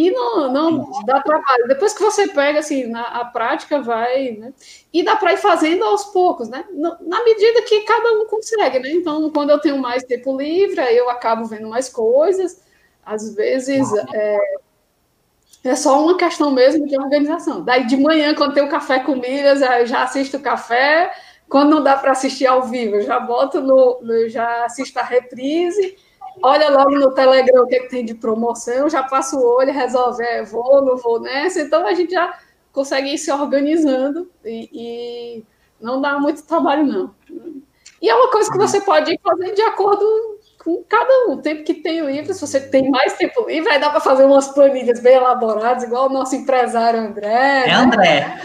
[0.00, 1.68] E não, não dá trabalho.
[1.68, 4.54] Depois que você pega, assim, na, a prática vai, né?
[4.90, 6.64] E dá para ir fazendo aos poucos, né?
[6.72, 8.92] Na medida que cada um consegue, né?
[8.92, 12.62] Então, quando eu tenho mais tempo livre, eu acabo vendo mais coisas.
[13.04, 14.38] Às vezes é,
[15.64, 17.62] é só uma questão mesmo de organização.
[17.62, 21.12] Daí de manhã, quando tem o café com milhas, eu já assisto o café.
[21.46, 25.02] Quando não dá para assistir ao vivo, eu já boto no, no já assisto a
[25.02, 25.94] reprise
[26.42, 29.72] olha logo no Telegram o que, é que tem de promoção, já passa o olho,
[29.72, 31.60] resolve, é, vou, não vou nessa.
[31.60, 32.38] Então a gente já
[32.72, 35.44] consegue ir se organizando e, e
[35.80, 37.14] não dá muito trabalho, não.
[38.00, 40.06] E é uma coisa que você pode ir fazendo de acordo
[40.62, 41.32] com cada um.
[41.32, 44.24] O tempo que tem livre, se você tem mais tempo livre, aí dá para fazer
[44.24, 47.64] umas planilhas bem elaboradas, igual o nosso empresário André.
[47.64, 47.74] É né?
[47.74, 48.38] André.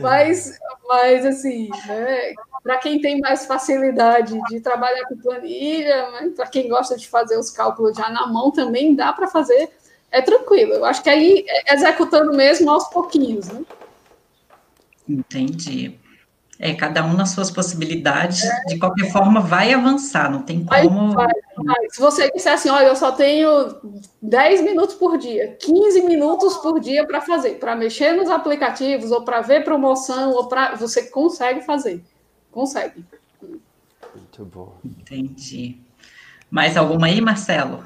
[0.00, 2.34] mas, mas assim, né,
[2.64, 7.38] para quem tem mais facilidade de trabalhar com planilha, né, para quem gosta de fazer
[7.38, 9.68] os cálculos já na mão, também dá para fazer,
[10.10, 10.72] é tranquilo.
[10.72, 13.62] Eu acho que aí é executando mesmo aos pouquinhos, né?
[15.06, 16.00] Entendi.
[16.58, 18.64] É, cada um nas suas possibilidades, é.
[18.68, 21.12] de qualquer forma, vai avançar, não tem como.
[21.12, 21.90] Vai, vai.
[21.90, 23.76] Se você disser assim, olha, eu só tenho
[24.22, 29.22] 10 minutos por dia, 15 minutos por dia para fazer, para mexer nos aplicativos, ou
[29.22, 30.76] para ver promoção, ou para.
[30.76, 32.02] Você consegue fazer.
[32.54, 33.04] Consegue.
[33.42, 34.76] Muito bom.
[34.84, 35.76] Entendi.
[36.48, 37.84] Mais alguma aí, Marcelo?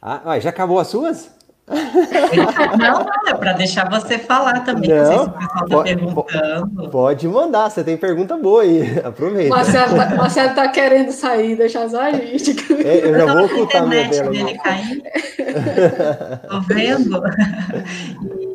[0.00, 1.34] Ah, já acabou as suas?
[2.78, 4.90] Não, é para deixar você falar também.
[4.90, 6.90] Não, não sei se o pessoal está perguntando.
[6.90, 8.98] Pode mandar, você tem pergunta boa aí.
[9.04, 9.54] Aproveita.
[9.54, 12.56] Marcelo está Marcelo tá querendo sair, deixar só a gente.
[12.84, 14.30] É, eu já vou ocultar minha tela.
[14.30, 14.58] Dele
[16.48, 17.22] Tô vendo?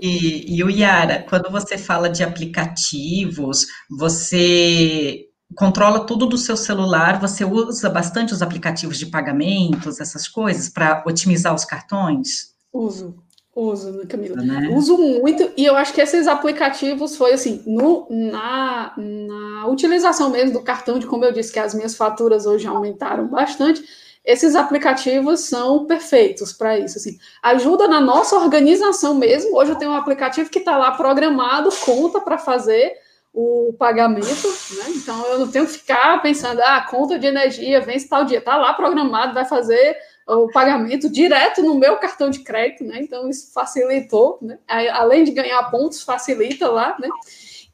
[0.02, 7.22] E, e o Yara, quando você fala de aplicativos, você controla tudo do seu celular,
[7.22, 12.57] você usa bastante os aplicativos de pagamentos, essas coisas, para otimizar os cartões?
[12.78, 13.16] Uso,
[13.56, 14.36] uso, Camila.
[14.36, 14.70] Né?
[14.72, 20.54] Uso muito, e eu acho que esses aplicativos foi assim, no, na, na utilização mesmo
[20.54, 23.84] do cartão, de como eu disse que as minhas faturas hoje aumentaram bastante,
[24.24, 26.98] esses aplicativos são perfeitos para isso.
[26.98, 29.58] Assim, ajuda na nossa organização mesmo.
[29.58, 32.94] Hoje eu tenho um aplicativo que está lá programado, conta para fazer
[33.34, 34.48] o pagamento,
[34.78, 34.86] né?
[34.90, 38.58] Então eu não tenho que ficar pensando, ah, conta de energia vence tal dia, tá
[38.58, 39.96] lá programado, vai fazer
[40.28, 43.00] o pagamento direto no meu cartão de crédito, né?
[43.02, 44.60] Então isso facilitou, né?
[44.92, 47.08] Além de ganhar pontos, facilita lá, né?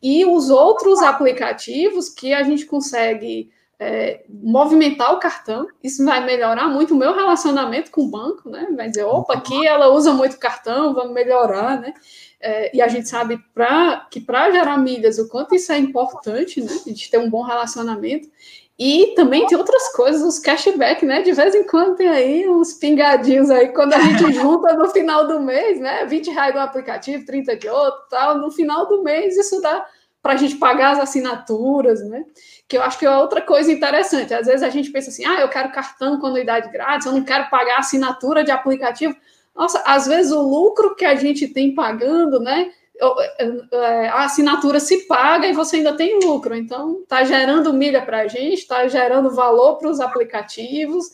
[0.02, 3.50] E os outros aplicativos que a gente consegue
[3.80, 8.68] é, movimentar o cartão, isso vai melhorar muito o meu relacionamento com o banco, né?
[8.76, 11.94] Vai dizer, opa, aqui ela usa muito cartão, vamos melhorar, né?
[12.40, 16.62] É, e a gente sabe pra, que para gerar milhas, o quanto isso é importante,
[16.62, 16.72] né?
[16.86, 18.30] A gente ter um bom relacionamento.
[18.78, 21.22] E também tem outras coisas, os cashback, né?
[21.22, 25.28] De vez em quando tem aí uns pingadinhos aí, quando a gente junta no final
[25.28, 26.06] do mês, né?
[26.06, 28.40] 20 reais do aplicativo, 30 de outro, tal.
[28.40, 29.86] No final do mês, isso dá
[30.24, 32.26] para a gente pagar as assinaturas, né?
[32.68, 34.34] Que eu acho que é outra coisa interessante.
[34.34, 37.24] Às vezes a gente pensa assim, ah, eu quero cartão com anuidade grátis, eu não
[37.24, 39.16] quero pagar assinatura de aplicativo.
[39.54, 42.72] Nossa, às vezes o lucro que a gente tem pagando, né?
[43.72, 46.56] É, a assinatura se paga e você ainda tem lucro.
[46.56, 51.12] Então, está gerando milha para a gente, está gerando valor para os aplicativos,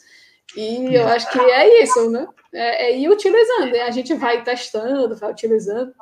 [0.56, 2.28] e eu acho que é isso, né?
[2.54, 3.82] É, é ir utilizando, né?
[3.82, 5.94] a gente vai testando, vai utilizando.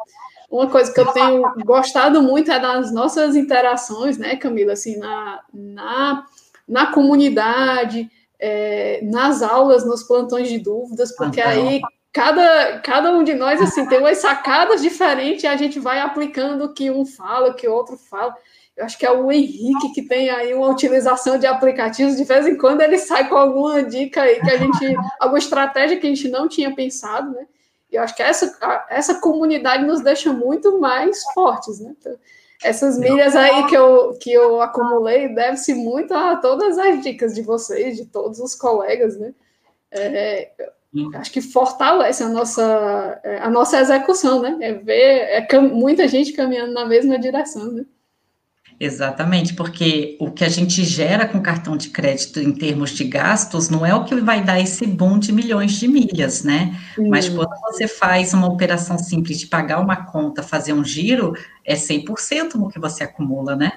[0.50, 4.74] Uma coisa que eu tenho gostado muito é das nossas interações, né, Camila?
[4.74, 6.26] Assim, na, na,
[6.66, 8.10] na comunidade,
[8.40, 11.82] é, nas aulas, nos plantões de dúvidas, porque aí
[12.18, 16.66] cada, cada um de nós assim tem umas sacadas diferentes e a gente vai aplicando
[16.66, 18.36] o que um fala, o que o outro fala.
[18.76, 22.18] Eu acho que é o Henrique que tem aí uma utilização de aplicativos.
[22.18, 26.00] De vez em quando ele sai com alguma dica aí que a gente, alguma estratégia
[26.00, 27.46] que a gente não tinha pensado, né?
[27.92, 31.94] E eu acho que essa, essa comunidade nos deixa muito mais fortes, né?
[32.00, 32.18] Então,
[32.64, 37.44] essas milhas aí que eu, que eu acumulei deve-se muito a todas as dicas de
[37.44, 39.36] vocês, de todos os colegas, né?
[39.92, 40.52] É,
[41.16, 44.58] acho que fortalece a nossa, é, a nossa execução, né?
[44.62, 47.86] É ver é, muita gente caminhando na mesma direção, né?
[48.80, 53.70] Exatamente, porque o que a gente gera com cartão de crédito em termos de gastos
[53.70, 56.80] não é o que vai dar esse boom de milhões de milhas, né?
[56.98, 57.10] Hum.
[57.10, 61.34] Mas quando você faz uma operação simples de pagar uma conta, fazer um giro,
[61.66, 63.72] é 100% no que você acumula, né?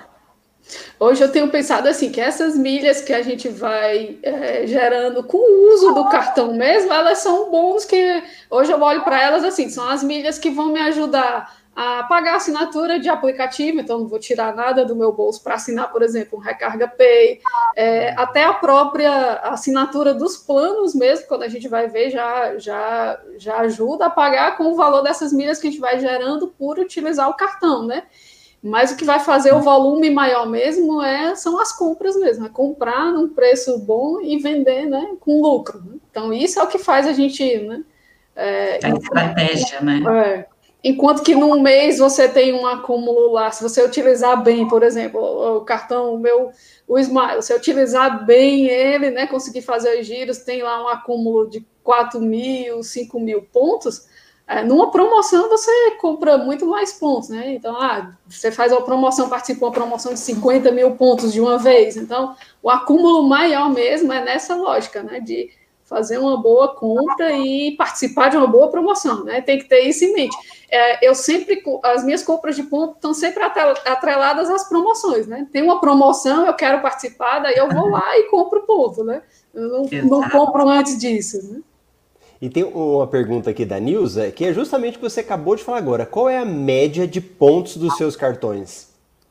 [0.98, 5.38] Hoje eu tenho pensado assim, que essas milhas que a gente vai é, gerando com
[5.38, 9.68] o uso do cartão mesmo, elas são bons que hoje eu olho para elas assim,
[9.68, 14.18] são as milhas que vão me ajudar a pagar assinatura de aplicativo, então não vou
[14.18, 17.40] tirar nada do meu bolso para assinar, por exemplo, um Recarga Pay,
[17.76, 23.20] é, até a própria assinatura dos planos mesmo, quando a gente vai ver, já, já,
[23.38, 26.78] já ajuda a pagar com o valor dessas milhas que a gente vai gerando por
[26.78, 28.02] utilizar o cartão, né?
[28.62, 32.48] Mas o que vai fazer o volume maior mesmo é, são as compras mesmo, é
[32.50, 35.78] comprar num preço bom e vender né, com lucro.
[35.78, 35.98] Né?
[36.10, 37.58] Então, isso é o que faz a gente.
[37.58, 37.82] Né,
[38.36, 40.02] é, a estratégia, né?
[40.08, 40.46] É,
[40.84, 45.20] enquanto que num mês você tem um acúmulo lá, se você utilizar bem, por exemplo,
[45.56, 46.50] o cartão, o meu,
[46.86, 51.48] o Smile, se utilizar bem ele, né, conseguir fazer os giros, tem lá um acúmulo
[51.48, 54.06] de 4 mil, 5 mil pontos
[54.50, 57.54] é, numa promoção você compra muito mais pontos, né?
[57.54, 61.40] Então, ah, você faz uma promoção, participa de uma promoção de 50 mil pontos de
[61.40, 61.96] uma vez.
[61.96, 65.20] Então, o acúmulo maior mesmo é nessa lógica, né?
[65.20, 65.50] De
[65.84, 69.40] fazer uma boa compra e participar de uma boa promoção, né?
[69.40, 70.36] Tem que ter isso em mente.
[70.68, 75.46] É, eu sempre, as minhas compras de ponto estão sempre atreladas às promoções, né?
[75.52, 79.22] Tem uma promoção, eu quero participar, daí eu vou lá e compro ponto, né?
[79.54, 81.60] Eu não, não compro antes disso, né?
[82.40, 85.62] E tem uma pergunta aqui da Nilza, que é justamente o que você acabou de
[85.62, 86.06] falar agora.
[86.06, 88.88] Qual é a média de pontos dos seus cartões?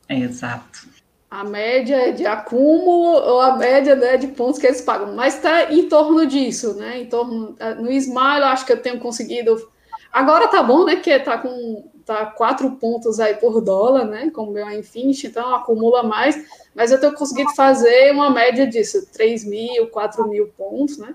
[0.08, 0.88] exato.
[1.30, 5.16] A média de acúmulo ou a média né, de pontos que eles pagam.
[5.16, 7.02] Mas está em torno disso, né?
[7.02, 7.56] Em torno.
[7.80, 9.70] No Smile, acho que eu tenho conseguido.
[10.12, 10.96] Agora tá bom, né?
[10.96, 14.32] Que tá com tá quatro pontos aí por dólar, né?
[14.32, 16.44] Como meu Infinity, então acumula mais.
[16.74, 21.14] Mas eu tenho conseguido fazer uma média disso, 3 mil, 4 mil pontos, né?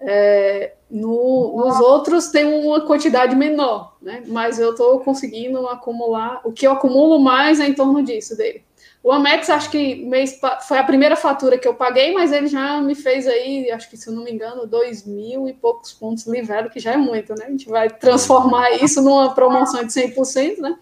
[0.00, 4.22] É, no, nos outros tem uma quantidade menor, né?
[4.26, 6.40] Mas eu estou conseguindo acumular.
[6.44, 8.64] O que eu acumulo mais é em torno disso dele.
[9.02, 12.80] O Amex, acho que mês, foi a primeira fatura que eu paguei, mas ele já
[12.80, 16.26] me fez aí, acho que se eu não me engano, dois mil e poucos pontos
[16.26, 17.46] livelo, que já é muito, né?
[17.46, 20.78] A gente vai transformar isso numa promoção de 100%, né?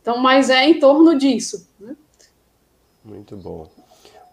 [0.00, 1.94] Então, mas é em torno disso, né?
[3.04, 3.68] Muito bom.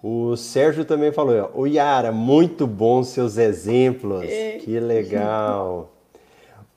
[0.02, 4.58] O Sérgio também falou, o Yara, muito bom seus exemplos, é.
[4.58, 5.91] que legal.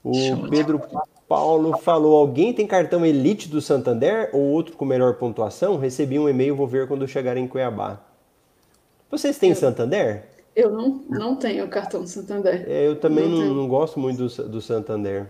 [0.04, 0.80] O Pedro
[1.28, 5.78] Paulo falou, alguém tem cartão Elite do Santander ou outro com melhor pontuação?
[5.78, 8.00] Recebi um e-mail, vou ver quando chegar em Cuiabá.
[9.08, 10.24] Vocês têm eu, Santander?
[10.56, 12.64] Eu não, não tenho cartão Santander.
[12.68, 15.28] É, eu também não, não, não gosto muito do, do Santander.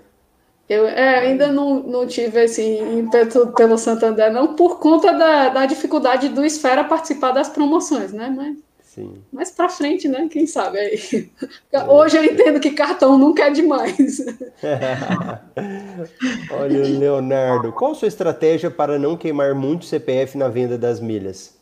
[0.72, 5.66] Eu é, ainda não, não tive esse ímpeto pelo Santander, não, por conta da, da
[5.66, 8.32] dificuldade do Esfera participar das promoções, né?
[8.34, 9.12] Mas, Sim.
[9.30, 10.26] mais para frente, né?
[10.30, 11.28] Quem sabe aí.
[11.70, 11.84] É.
[11.84, 14.24] Hoje eu entendo que cartão nunca é demais.
[16.50, 21.54] Olha, Leonardo, qual a sua estratégia para não queimar muito CPF na venda das milhas?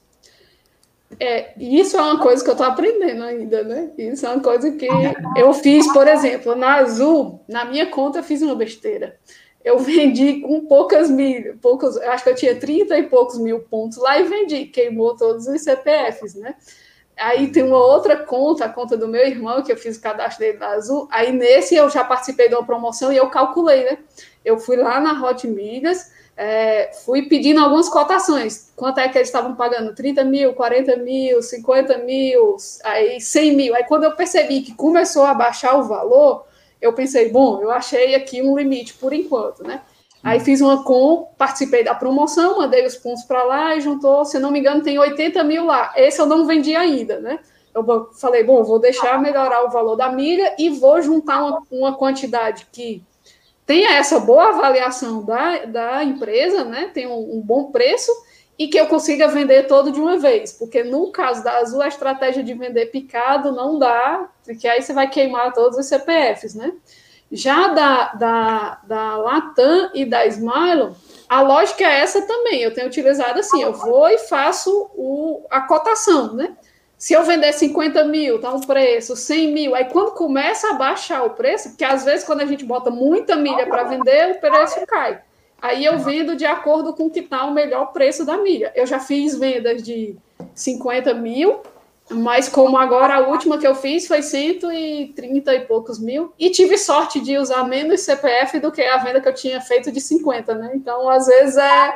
[1.18, 3.90] É, isso é uma coisa que eu estou aprendendo ainda, né?
[3.98, 4.88] Isso é uma coisa que
[5.36, 9.18] eu fiz, por exemplo, na Azul, na minha conta, eu fiz uma besteira.
[9.62, 13.98] Eu vendi com poucas mil, poucos, acho que eu tinha 30 e poucos mil pontos
[13.98, 16.54] lá e vendi, queimou todos os CPFs, né?
[17.18, 20.40] Aí tem uma outra conta, a conta do meu irmão, que eu fiz o cadastro
[20.40, 21.06] dele na Azul.
[21.10, 23.98] Aí nesse eu já participei de uma promoção e eu calculei, né?
[24.42, 28.72] Eu fui lá na Hot Milhas, é, fui pedindo algumas cotações.
[28.76, 29.94] Quanto é que eles estavam pagando?
[29.94, 33.74] 30 mil, 40 mil, 50 mil, aí 100 mil.
[33.74, 36.46] Aí quando eu percebi que começou a baixar o valor,
[36.80, 39.82] eu pensei, bom, eu achei aqui um limite por enquanto, né?
[40.22, 44.38] Aí fiz uma com, participei da promoção, mandei os pontos para lá e juntou, se
[44.38, 45.92] não me engano, tem 80 mil lá.
[45.96, 47.38] Esse eu não vendi ainda, né?
[47.74, 51.96] Eu falei, bom, vou deixar melhorar o valor da milha e vou juntar uma, uma
[51.96, 53.02] quantidade que
[53.70, 56.90] tenha essa boa avaliação da, da empresa, né?
[56.92, 58.10] Tem um, um, bom preço
[58.58, 61.86] e que eu consiga vender todo de uma vez, porque no caso da Azul a
[61.86, 66.72] estratégia de vender picado não dá, porque aí você vai queimar todos os CPFs, né?
[67.30, 70.90] Já da, da, da Latam e da Smile,
[71.28, 72.60] a lógica é essa também.
[72.62, 76.56] Eu tenho utilizado assim: eu vou e faço o, a cotação, né?
[77.00, 81.24] Se eu vender 50 mil, tá um preço, 100 mil, aí quando começa a baixar
[81.24, 84.84] o preço, porque às vezes quando a gente bota muita milha para vender, o preço
[84.86, 85.18] cai.
[85.62, 88.70] Aí eu vendo de acordo com o que está o melhor preço da milha.
[88.74, 90.14] Eu já fiz vendas de
[90.54, 91.60] 50 mil,
[92.10, 96.76] mas como agora a última que eu fiz foi 130 e poucos mil, e tive
[96.76, 100.54] sorte de usar menos CPF do que a venda que eu tinha feito de 50,
[100.54, 100.72] né?
[100.74, 101.94] Então, às vezes é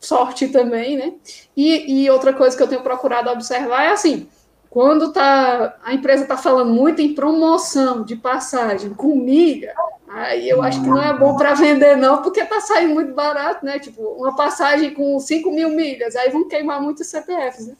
[0.00, 1.14] sorte também, né?
[1.56, 4.28] E, e outra coisa que eu tenho procurado observar é assim,
[4.70, 9.74] quando tá, a empresa está falando muito em promoção de passagem com milha,
[10.08, 13.64] aí eu acho que não é bom para vender, não, porque está saindo muito barato,
[13.64, 13.78] né?
[13.78, 17.74] Tipo, uma passagem com 5 mil milhas, aí vão queimar muitos CPFs, né?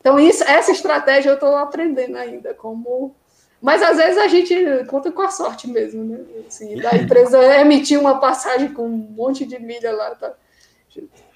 [0.00, 3.14] Então, isso, essa estratégia eu estou aprendendo ainda, como.
[3.60, 4.54] Mas às vezes a gente
[4.86, 6.20] conta com a sorte mesmo, né?
[6.46, 10.32] Assim, da empresa emitir uma passagem com um monte de milha lá, tá?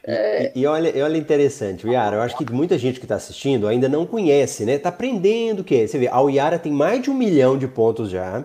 [0.05, 0.53] É...
[0.55, 3.89] E, e, olha, olha interessante, Yara, eu acho que muita gente que está assistindo ainda
[3.89, 4.79] não conhece, né?
[4.79, 5.87] Tá aprendendo o que é.
[5.87, 8.45] Você vê, a Yara tem mais de um milhão de pontos já,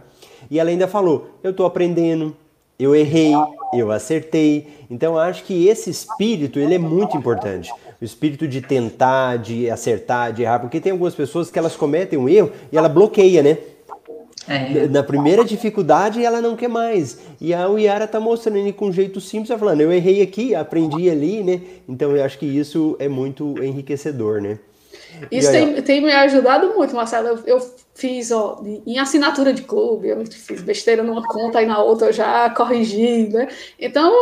[0.49, 2.35] e ela ainda falou, eu estou aprendendo,
[2.79, 3.33] eu errei,
[3.73, 4.67] eu acertei.
[4.89, 7.71] Então acho que esse espírito, ele é muito importante.
[7.99, 12.19] O espírito de tentar, de acertar, de errar, porque tem algumas pessoas que elas cometem
[12.19, 13.57] um erro e ela bloqueia, né?
[14.47, 14.87] É.
[14.87, 17.19] Na primeira dificuldade, ela não quer mais.
[17.39, 21.09] E a Yara tá mostrando ele com um jeito simples, falando, eu errei aqui, aprendi
[21.09, 21.61] ali, né?
[21.87, 24.59] Então eu acho que isso é muito enriquecedor, né?
[25.31, 27.27] Isso aí, tem, tem, me ajudado muito, Marcelo.
[27.27, 27.59] Eu, eu,
[27.97, 32.13] fiz ó, em assinatura de clube, eu fiz besteira numa conta e na outra eu
[32.13, 33.47] já corrigi, né?
[33.79, 34.13] Então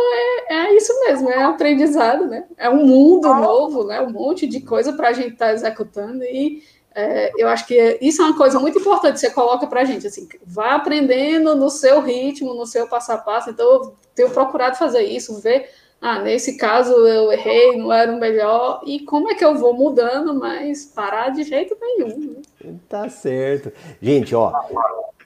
[0.48, 2.44] é, é isso mesmo, é aprendizado, né?
[2.56, 4.00] É um mundo novo, né?
[4.00, 6.62] Um monte de coisa para a gente estar tá executando e
[6.98, 10.06] é, eu acho que isso é uma coisa muito importante você coloca para a gente,
[10.06, 13.50] assim, vá aprendendo no seu ritmo, no seu passo a passo.
[13.50, 15.68] Então, eu tenho procurado fazer isso, ver,
[16.00, 19.74] ah, nesse caso eu errei, não era o melhor, e como é que eu vou
[19.74, 22.32] mudando, mas parar de jeito nenhum.
[22.32, 22.42] Né?
[22.88, 23.72] Tá certo.
[24.00, 24.52] Gente, ó,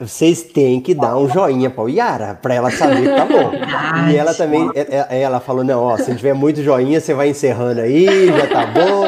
[0.00, 3.52] vocês têm que dar um joinha para o Yara, para ela saber que tá bom.
[4.10, 7.28] E ela também, é, é, ela falou, não, ó, se tiver muito joinha, você vai
[7.28, 9.04] encerrando aí, já tá bom.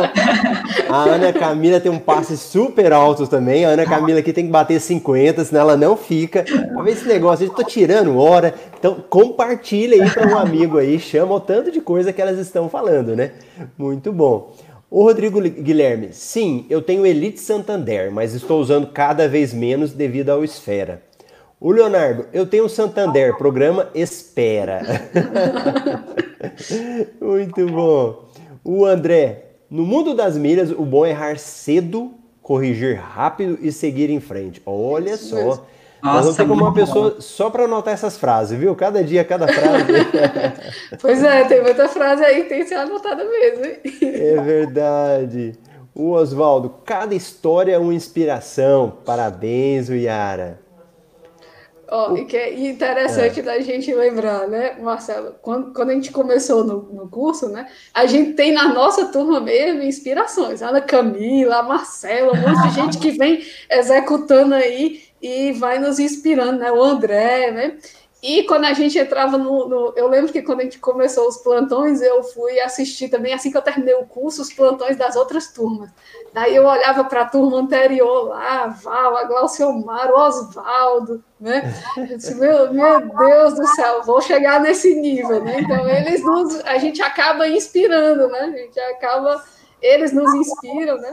[0.92, 3.64] A Ana Camila tem um passe super alto também.
[3.64, 6.44] A Ana Camila aqui tem que bater 50, senão ela não fica.
[6.44, 8.54] Pra ver esse negócio, eu tô tirando hora.
[8.78, 12.68] Então, compartilha aí para um amigo aí, chama o tanto de coisa que elas estão
[12.68, 13.32] falando, né?
[13.78, 14.52] Muito bom.
[14.94, 20.28] O Rodrigo Guilherme, sim, eu tenho Elite Santander, mas estou usando cada vez menos devido
[20.28, 21.02] ao Esfera.
[21.58, 24.82] O Leonardo, eu tenho Santander, programa Espera.
[27.18, 28.28] Muito bom.
[28.62, 32.12] O André, no mundo das milhas, o bom é errar cedo,
[32.42, 34.60] corrigir rápido e seguir em frente.
[34.66, 35.66] Olha só.
[36.02, 38.74] Nossa, Nós ter como uma pessoa só para anotar essas frases, viu?
[38.74, 39.86] Cada dia, cada frase.
[41.00, 43.64] pois é, tem muita frase aí que tem que ser anotada mesmo.
[43.64, 43.78] Hein?
[44.02, 45.52] É verdade.
[45.94, 48.94] O Oswaldo, cada história é uma inspiração.
[49.04, 50.60] Parabéns, Yara.
[51.94, 53.42] Oh, e que é interessante é.
[53.42, 55.34] da gente lembrar, né, Marcelo?
[55.42, 59.40] Quando, quando a gente começou no, no, curso, né, a gente tem na nossa turma
[59.40, 60.62] mesmo inspirações.
[60.62, 66.00] A Camila, a Marcela, um monte de gente que vem executando aí e vai nos
[66.00, 66.72] inspirando, né?
[66.72, 67.78] O André, né?
[68.22, 71.38] E quando a gente entrava no, no, Eu lembro que quando a gente começou os
[71.38, 75.48] plantões, eu fui assistir também, assim que eu terminei o curso, os plantões das outras
[75.52, 75.90] turmas.
[76.32, 81.74] Daí eu olhava para a turma anterior lá, a Val, a Glauciomar, o Oswaldo, né?
[81.96, 85.60] Eu disse, meu, meu Deus do céu, vou chegar nesse nível, né?
[85.60, 86.60] Então eles nos.
[86.64, 88.40] A gente acaba inspirando, né?
[88.40, 89.44] A gente acaba.
[89.80, 91.12] Eles nos inspiram, né?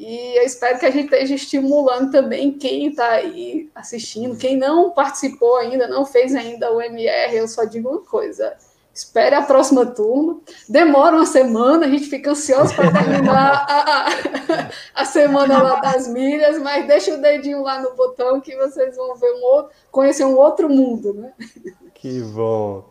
[0.00, 4.92] E eu espero que a gente esteja estimulando também quem está aí assistindo, quem não
[4.92, 8.56] participou ainda, não fez ainda o MR, eu só digo uma coisa.
[8.92, 10.40] Espere a próxima turma.
[10.68, 16.08] Demora uma semana, a gente fica ansioso para terminar a, a, a, semana lá das
[16.08, 20.24] milhas, mas deixa o dedinho lá no botão que vocês vão ver um outro, conhecer
[20.24, 21.32] um outro mundo, né?
[21.94, 22.84] Que bom.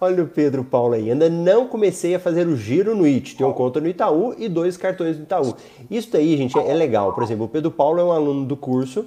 [0.00, 1.10] Olha o Pedro Paulo aí.
[1.10, 3.36] Ainda não comecei a fazer o giro no IT.
[3.36, 5.54] Tenho conta no Itaú e dois cartões do Itaú.
[5.90, 7.12] Isso aí, gente, é legal.
[7.12, 9.06] Por exemplo, o Pedro Paulo é um aluno do curso.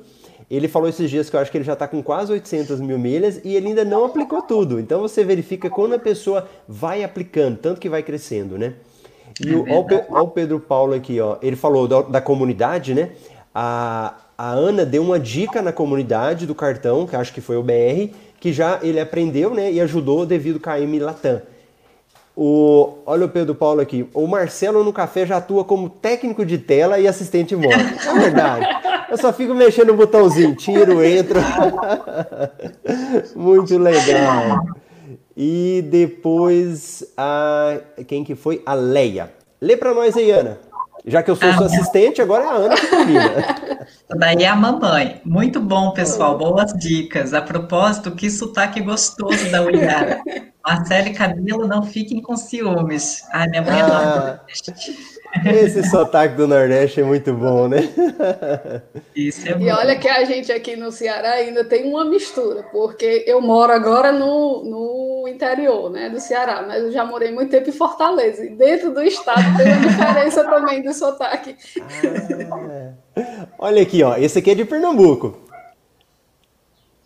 [0.50, 2.98] Ele falou esses dias que eu acho que ele já está com quase 800 mil
[2.98, 4.80] milhas e ele ainda não aplicou tudo.
[4.80, 8.74] Então você verifica quando a pessoa vai aplicando, tanto que vai crescendo, né?
[9.40, 9.64] E o,
[10.10, 11.38] o, Pedro Paulo aqui, ó.
[11.42, 13.12] Ele falou da, da comunidade, né?
[13.54, 17.64] A, a Ana deu uma dica na comunidade do cartão, que acho que foi o
[17.64, 21.42] BR, que já ele aprendeu né, e ajudou devido ao KM Latam.
[22.42, 24.08] O, olha o Pedro Paulo aqui.
[24.14, 27.74] O Marcelo no café já atua como técnico de tela e assistente moto.
[27.74, 28.66] É verdade.
[29.12, 31.38] Eu só fico mexendo no botãozinho, tiro, entro.
[33.36, 34.66] Muito legal.
[35.36, 37.78] E depois a
[38.08, 38.62] quem que foi?
[38.66, 39.34] A Leia.
[39.60, 40.60] Lê para nós aí, Ana.
[41.06, 43.32] Já que eu sou ah, sua assistente, agora é a Ana que termina.
[44.18, 45.22] Daí é a mamãe.
[45.24, 46.38] Muito bom, pessoal.
[46.38, 47.34] Boas dicas.
[47.34, 50.22] A propósito, que sotaque gostoso da Uiara.
[50.66, 53.24] Marcelo e Camila, não fiquem com ciúmes.
[53.32, 54.40] Ai, minha mãe ah,
[55.46, 57.90] Esse sotaque do Nordeste é muito bom, né?
[59.16, 59.64] Isso é bom.
[59.64, 63.72] E olha que a gente aqui no Ceará ainda tem uma mistura, porque eu moro
[63.72, 68.44] agora no, no interior né, do Ceará, mas eu já morei muito tempo em Fortaleza.
[68.44, 71.56] E dentro do estado tem uma diferença também do sotaque.
[73.16, 74.16] Ah, olha aqui, ó.
[74.18, 75.38] Esse aqui é de Pernambuco.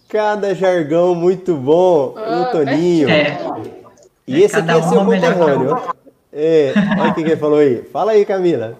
[0.08, 3.10] Cada jargão muito bom, ah, o Toninho.
[3.10, 3.38] É.
[4.26, 6.03] E esse aqui é seu conterrâneo.
[6.34, 7.84] É, olha o que ele falou aí.
[7.84, 8.78] Fala aí, Camila.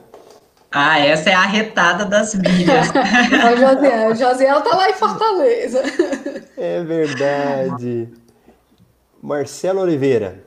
[0.72, 2.90] Ah, essa é a retada das milhas.
[2.90, 5.84] o Josiel, o Josiel tá lá em Fortaleza.
[6.58, 8.10] É verdade.
[9.22, 10.44] Marcelo Oliveira.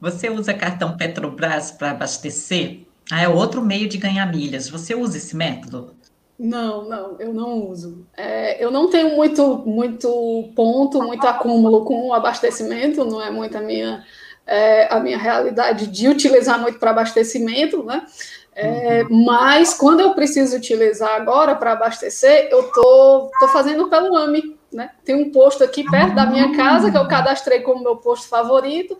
[0.00, 2.80] Você usa cartão Petrobras para abastecer?
[3.12, 4.70] Ah, é outro meio de ganhar milhas.
[4.70, 5.94] Você usa esse método?
[6.38, 8.06] Não, não, eu não uso.
[8.16, 13.58] É, eu não tenho muito, muito ponto, muito acúmulo com o abastecimento, não é muito
[13.58, 14.02] a minha
[14.50, 18.04] é, a minha realidade de utilizar muito para abastecimento, né?
[18.52, 19.04] É.
[19.04, 24.90] Mas quando eu preciso utilizar agora para abastecer, eu tô, tô fazendo pelo AMI, né?
[25.04, 28.98] Tem um posto aqui perto da minha casa que eu cadastrei como meu posto favorito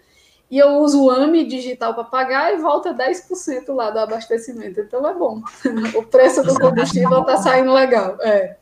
[0.48, 4.80] e eu uso o AMI digital para pagar e volta 10% lá do abastecimento.
[4.80, 5.42] Então é bom.
[5.98, 8.16] o preço do combustível está saindo legal.
[8.20, 8.56] É.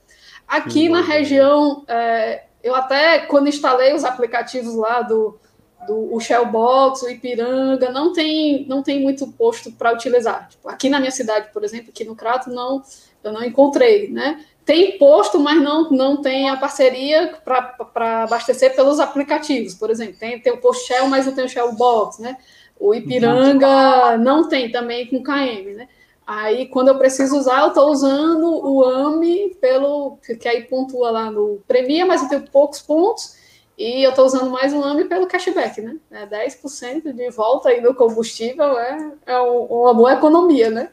[0.47, 5.39] Aqui na região, é, eu até quando instalei os aplicativos lá do
[5.87, 10.49] do o Shellbox, o Ipiranga, não tem, não tem muito posto para utilizar.
[10.49, 12.83] Tipo, aqui na minha cidade, por exemplo, aqui no Crato, não,
[13.23, 14.45] eu não encontrei, né?
[14.65, 20.17] Tem posto, mas não, não tem a parceria para abastecer pelos aplicativos, por exemplo.
[20.19, 22.37] Tem, tem o posto Shell, mas não tem o Shellbox, né?
[22.79, 25.89] O Ipiranga não tem também com KM, né?
[26.27, 31.31] Aí, quando eu preciso usar, eu estou usando o AMI pelo que aí pontua lá
[31.31, 33.38] no Premia, mas eu tenho poucos pontos
[33.79, 35.97] e eu estou usando mais um AMI pelo cashback, né?
[36.11, 40.91] É 10% de volta aí no combustível é, é uma boa economia, né?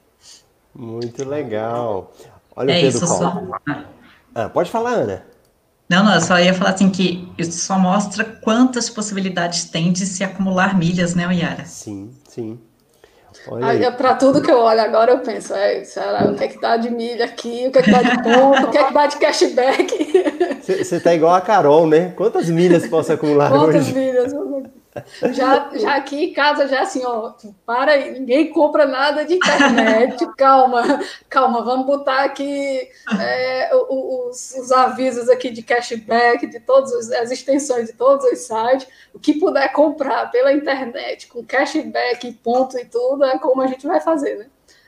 [0.74, 2.14] Muito legal.
[2.56, 3.42] Olha é o Pedro isso, Só...
[4.36, 5.26] Ah, pode falar, Ana.
[5.90, 10.06] Não, não, eu só ia falar assim que isso só mostra quantas possibilidades tem de
[10.06, 11.66] se acumular milhas, né, Yara?
[11.66, 12.60] Sim, sim.
[13.92, 16.78] Para tudo que eu olho agora, eu penso, é, será, o que é que dá
[16.78, 19.08] de milha aqui, o que é que dá de ponto, o que é que dá
[19.08, 20.56] de cashback.
[20.62, 22.14] Você tá igual a Carol, né?
[22.16, 23.94] Quantas milhas posso acumular Quantas hoje?
[23.94, 24.76] Quantas milhas?
[25.34, 27.34] Já, já aqui em casa, já assim, ó,
[27.66, 32.88] para aí, ninguém compra nada de internet, calma, calma, vamos botar aqui
[33.20, 38.88] é, os, os, avisos aqui de cashback, de todas as extensões de todos os sites,
[39.14, 43.86] o que puder comprar pela internet, com cashback, ponto e tudo, é como a gente
[43.86, 44.46] vai fazer, né?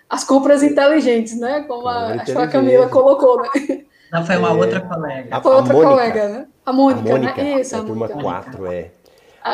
[0.09, 1.65] As compras inteligentes, né?
[1.67, 3.83] Como a, acho que a Camila colocou, né?
[4.11, 4.53] Não, foi uma é...
[4.53, 5.41] outra colega.
[5.41, 5.91] Foi outra Mônica.
[5.91, 6.47] colega, né?
[6.65, 7.61] A Mônica, a Mônica né?
[7.61, 8.91] Isso, a, a turma 4, é.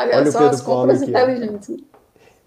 [0.00, 1.76] Olha, Olha só as compras aqui, inteligentes.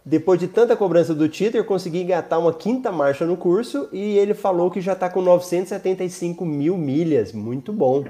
[0.05, 4.33] Depois de tanta cobrança do Twitter, consegui engatar uma quinta marcha no curso e ele
[4.33, 7.33] falou que já está com 975 mil milhas.
[7.33, 8.05] Muito bom.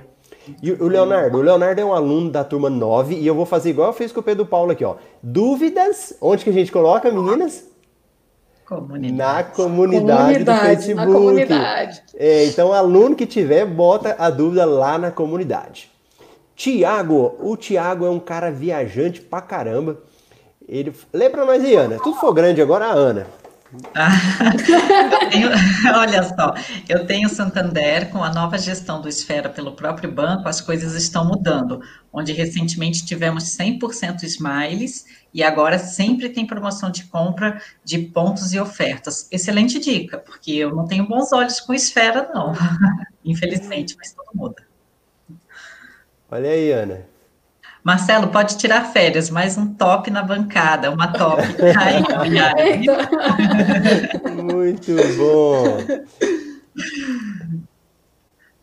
[0.62, 3.72] E o Leonardo, o Leonardo é um aluno da turma 9 e eu vou fazer
[3.72, 4.96] igual eu fiz com o Pedro Paulo aqui, ó.
[5.22, 7.66] Dúvidas, onde que a gente coloca, meninas?
[8.68, 9.14] Comunidade.
[9.14, 10.96] Na comunidade, comunidade do Facebook.
[10.96, 12.04] Na comunidade.
[12.16, 15.90] É, então, aluno que tiver, bota a dúvida lá na comunidade.
[16.58, 20.02] Tiago, o Tiago é um cara viajante pra caramba.
[20.68, 20.92] Ele
[21.30, 22.00] pra nós aí, Ana.
[22.00, 23.28] Tudo for grande agora, a Ana.
[25.30, 25.50] tenho,
[25.94, 26.54] olha só,
[26.90, 31.26] eu tenho Santander com a nova gestão do Esfera pelo próprio banco, as coisas estão
[31.26, 31.80] mudando.
[32.12, 38.60] Onde recentemente tivemos 100% smiles e agora sempre tem promoção de compra de pontos e
[38.60, 39.28] ofertas.
[39.32, 42.54] Excelente dica, porque eu não tenho bons olhos com Esfera, não.
[43.24, 44.67] Infelizmente, mas tudo muda.
[46.30, 47.06] Olha aí, Ana.
[47.82, 51.42] Marcelo, pode tirar férias, mais um top na bancada, uma top.
[51.80, 52.04] Aí,
[54.44, 55.78] Muito bom.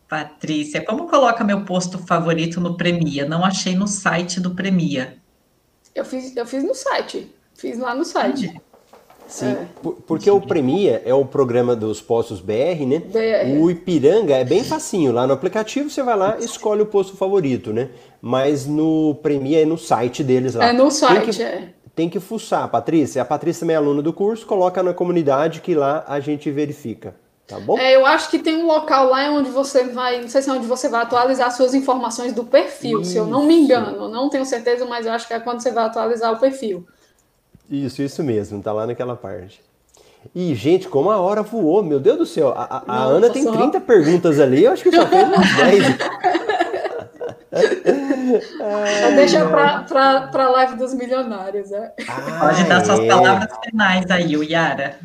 [0.07, 3.27] Patrícia, como coloca meu posto favorito no Premia?
[3.27, 5.17] Não achei no site do Premia.
[5.95, 7.33] Eu fiz, eu fiz no site.
[7.55, 8.53] Fiz lá no site.
[9.27, 9.67] Sim, é.
[10.05, 12.99] porque o Premia é o programa dos postos BR, né?
[12.99, 13.59] BR.
[13.59, 15.11] O Ipiranga é bem facinho.
[15.11, 17.89] Lá no aplicativo você vai lá escolhe o posto favorito, né?
[18.21, 20.65] Mas no Premia é no site deles lá.
[20.67, 21.69] É no site, tem que, é.
[21.95, 23.21] Tem que fuçar, Patrícia.
[23.21, 27.15] A Patrícia também é aluna do curso, coloca na comunidade que lá a gente verifica.
[27.47, 27.77] Tá bom?
[27.77, 30.53] É, eu acho que tem um local lá onde você vai, não sei se é
[30.53, 33.11] onde você vai atualizar suas informações do perfil, Isso.
[33.11, 34.09] se eu não me engano.
[34.09, 36.87] Não tenho certeza, mas eu acho que é quando você vai atualizar o perfil.
[37.69, 39.61] Isso, isso mesmo, tá lá naquela parte.
[40.33, 42.53] E, gente, como a hora voou, meu Deus do céu.
[42.55, 45.97] A, a Ana tem 30 perguntas ali, eu acho que só fez umas 10.
[49.15, 51.71] Deixa para a live dos milionários.
[51.71, 51.93] É.
[52.07, 52.85] Ah, Pode dar é.
[52.85, 54.97] suas palavras finais aí, Yara.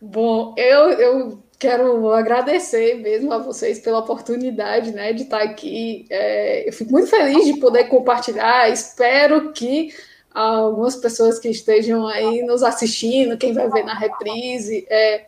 [0.00, 6.06] Bom, eu, eu quero agradecer mesmo a vocês pela oportunidade né, de estar aqui.
[6.10, 8.68] É, eu fico muito feliz de poder compartilhar.
[8.70, 9.90] Espero que
[10.32, 15.26] algumas pessoas que estejam aí nos assistindo, quem vai ver na reprise, é,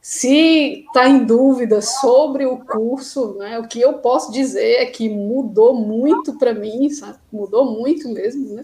[0.00, 5.08] se está em dúvida sobre o curso, né, o que eu posso dizer é que
[5.08, 7.18] mudou muito para mim, sabe?
[7.32, 8.62] mudou muito mesmo, né?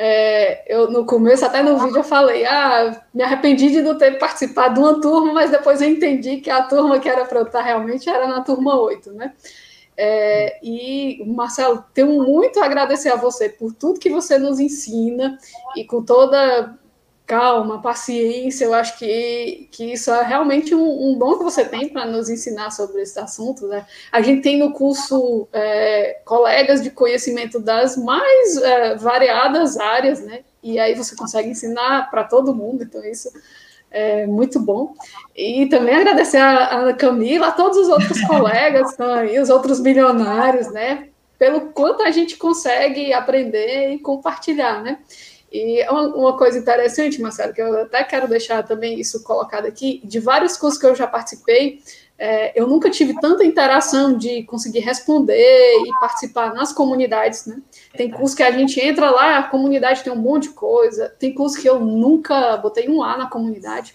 [0.00, 4.16] É, eu no começo, até no vídeo, eu falei, ah, me arrependi de não ter
[4.16, 7.46] participado de uma turma, mas depois eu entendi que a turma que era para eu
[7.46, 9.32] estar realmente era na turma 8, né?
[10.00, 15.36] É, e, Marcelo, tenho muito a agradecer a você por tudo que você nos ensina
[15.76, 16.78] e com toda
[17.26, 21.88] calma, paciência, eu acho que, que isso é realmente um, um dom que você tem
[21.88, 23.66] para nos ensinar sobre esse assunto.
[23.66, 23.84] Né?
[24.12, 30.42] A gente tem no curso é, colegas de conhecimento das mais é, variadas áreas, né?
[30.62, 33.30] e aí você consegue ensinar para todo mundo, então isso
[33.90, 34.94] é muito bom.
[35.36, 38.96] E também agradecer a, a Camila, a todos os outros colegas
[39.30, 41.08] e os outros milionários, né?
[41.38, 44.98] Pelo quanto a gente consegue aprender e compartilhar, né?
[45.50, 50.00] E uma, uma coisa interessante, Marcelo, que eu até quero deixar também isso colocado aqui,
[50.04, 51.80] de vários cursos que eu já participei,
[52.18, 57.62] é, eu nunca tive tanta interação de conseguir responder e participar nas comunidades, né?
[57.96, 61.14] Tem curso que a gente entra lá, a comunidade tem um monte de coisa.
[61.16, 63.94] Tem curso que eu nunca botei um A na comunidade.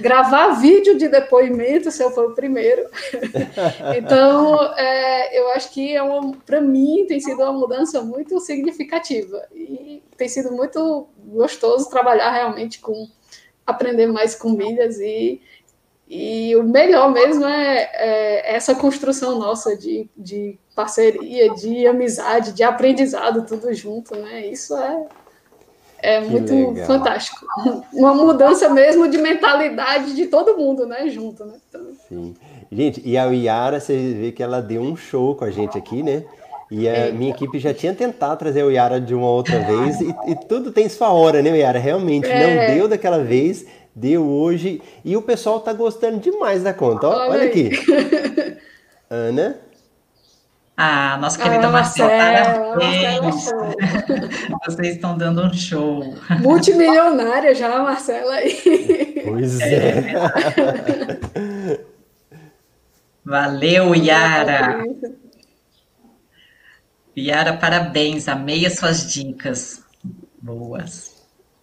[0.00, 2.82] Gravar vídeo de depoimento, se eu for o primeiro.
[3.96, 6.00] então, é, eu acho que é
[6.44, 12.80] para mim tem sido uma mudança muito significativa e tem sido muito gostoso trabalhar realmente
[12.80, 13.08] com
[13.64, 15.40] aprender mais com milhas e
[16.12, 22.64] e o melhor mesmo é, é essa construção nossa de, de, parceria, de amizade, de
[22.64, 24.44] aprendizado, tudo junto, né?
[24.44, 25.06] Isso é,
[26.00, 26.84] é muito legal.
[26.84, 27.46] fantástico.
[27.92, 31.08] Uma mudança mesmo de mentalidade de todo mundo, né?
[31.08, 31.54] Junto, né?
[31.68, 31.86] Então...
[32.08, 32.34] Sim.
[32.72, 36.02] Gente, e a Yara, você vê que ela deu um show com a gente aqui,
[36.02, 36.24] né?
[36.72, 40.14] E a minha equipe já tinha tentado trazer o Yara de uma outra vez e,
[40.26, 41.78] e tudo tem sua hora, né, Yara?
[41.78, 42.68] Realmente, é.
[42.68, 43.66] não deu daquela vez,
[44.00, 44.80] deu hoje.
[45.04, 47.06] E o pessoal tá gostando demais da conta.
[47.06, 47.70] Ó, olha, olha aqui.
[49.10, 49.58] Ana.
[50.82, 53.50] Ah, nossa querida ah, Marcela, parabéns.
[54.64, 56.16] Vocês estão dando um show.
[56.40, 58.36] Multimilionária já, Marcela.
[59.26, 60.14] Pois é.
[61.36, 61.80] é.
[63.22, 64.82] Valeu, Yara.
[67.16, 69.82] Yara, parabéns, amei as suas dicas.
[70.40, 71.09] Boas.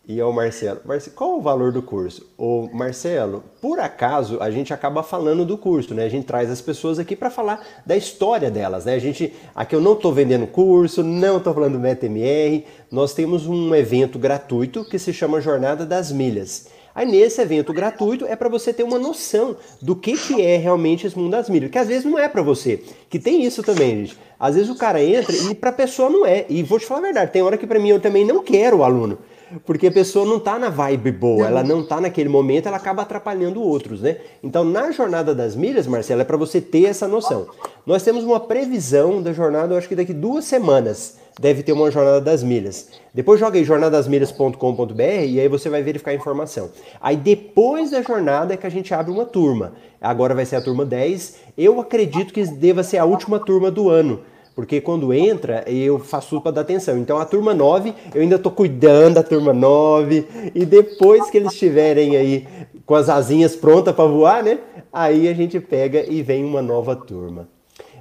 [0.10, 2.26] E ao Marcelo, Marcelo, qual o valor do curso?
[2.38, 6.06] O Marcelo, por acaso a gente acaba falando do curso, né?
[6.06, 8.94] A gente traz as pessoas aqui para falar da história delas, né?
[8.94, 13.48] A gente, aqui eu não estou vendendo curso, não estou falando do MetaMR, nós temos
[13.48, 16.70] um evento gratuito que se chama Jornada das Milhas.
[16.96, 21.06] Aí nesse evento gratuito é para você ter uma noção do que, que é realmente
[21.06, 22.82] esse mundo das milhas, que às vezes não é para você.
[23.10, 24.18] Que tem isso também, gente.
[24.40, 26.46] Às vezes o cara entra e para a pessoa não é.
[26.48, 28.78] E vou te falar a verdade, tem hora que para mim eu também não quero
[28.78, 29.18] o aluno.
[29.66, 33.02] Porque a pessoa não está na vibe boa, ela não está naquele momento, ela acaba
[33.02, 34.18] atrapalhando outros, né?
[34.44, 37.48] Então, na jornada das milhas, Marcela, é para você ter essa noção.
[37.86, 41.90] Nós temos uma previsão da jornada, eu acho que daqui duas semanas deve ter uma
[41.90, 42.90] jornada das milhas.
[43.14, 46.70] Depois joga aí jornadasmilhas.com.br e aí você vai verificar a informação.
[47.00, 49.74] Aí depois da jornada é que a gente abre uma turma.
[50.02, 51.38] Agora vai ser a turma 10.
[51.58, 54.22] Eu acredito que deva ser a última turma do ano.
[54.58, 56.98] Porque quando entra, eu faço tudo para dar atenção.
[56.98, 60.26] Então a turma 9, eu ainda estou cuidando da turma 9.
[60.56, 62.48] E depois que eles estiverem aí
[62.84, 64.58] com as asinhas prontas para voar, né?
[64.92, 67.48] Aí a gente pega e vem uma nova turma.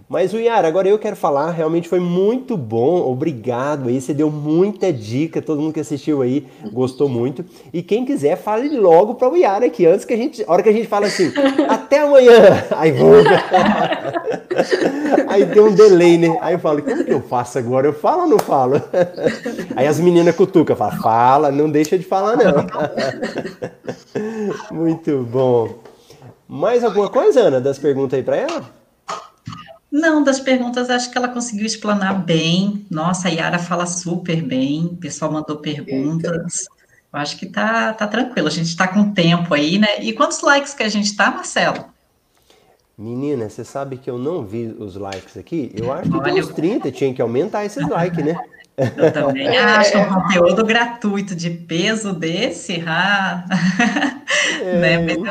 [0.08, 4.30] Mas o Yara, agora eu quero falar, realmente foi muito bom, obrigado aí, você deu
[4.30, 7.44] muita dica, todo mundo que assistiu aí gostou muito.
[7.72, 10.62] E quem quiser, fale logo para o Yara aqui, antes que a gente, a hora
[10.62, 11.32] que a gente fala assim,
[11.68, 13.30] até amanhã, aí volta.
[15.26, 16.38] aí tem um delay, né?
[16.40, 17.88] Aí eu falo, como que eu faço agora?
[17.88, 18.80] Eu falo ou não falo?
[19.74, 22.66] Aí as meninas cutucam, falam, fala, não deixa de falar não.
[24.70, 25.68] muito bom.
[26.48, 28.85] Mais alguma coisa, Ana, das perguntas aí para ela?
[29.96, 32.84] Não, das perguntas acho que ela conseguiu explanar bem.
[32.90, 36.66] Nossa, a Yara fala super bem, o pessoal mandou perguntas.
[37.10, 40.02] Eu acho que tá, tá tranquilo, a gente está com tempo aí, né?
[40.02, 41.86] E quantos likes que a gente tá, Marcelo?
[42.98, 45.72] Menina, você sabe que eu não vi os likes aqui?
[45.74, 48.36] Eu acho que Olha, tem uns 30, tinha que aumentar esses likes, né?
[48.76, 53.46] Eu também acho um conteúdo gratuito de peso desse, ah.
[54.60, 54.78] é.
[54.78, 55.06] né?
[55.10, 55.24] eu,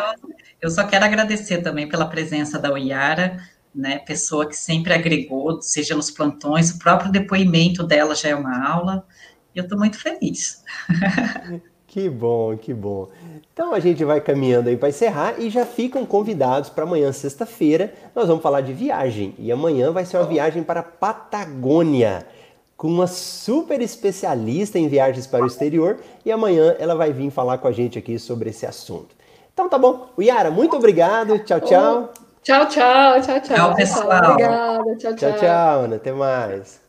[0.59, 3.39] eu só quero agradecer também pela presença da Yara
[3.75, 8.65] né, pessoa que sempre agregou, seja nos plantões, o próprio depoimento dela já é uma
[8.67, 9.05] aula,
[9.53, 10.63] e eu estou muito feliz.
[11.95, 13.07] Que bom, que bom.
[13.53, 17.93] Então a gente vai caminhando aí para encerrar e já ficam convidados para amanhã, sexta-feira,
[18.13, 19.33] nós vamos falar de viagem.
[19.39, 22.27] E amanhã vai ser uma viagem para a Patagônia,
[22.75, 27.59] com uma super especialista em viagens para o exterior, e amanhã ela vai vir falar
[27.59, 29.15] com a gente aqui sobre esse assunto.
[29.53, 30.09] Então tá bom.
[30.19, 31.39] Yara, muito obrigado.
[31.45, 32.24] Tchau, tchau.
[32.45, 33.55] Tchau, tchau, tchau, tchau.
[33.55, 34.23] Tchau, pessoal.
[34.31, 35.31] Obrigada, tchau, tchau.
[35.31, 35.95] Tchau, tchau, Ana.
[35.97, 36.84] Até mais.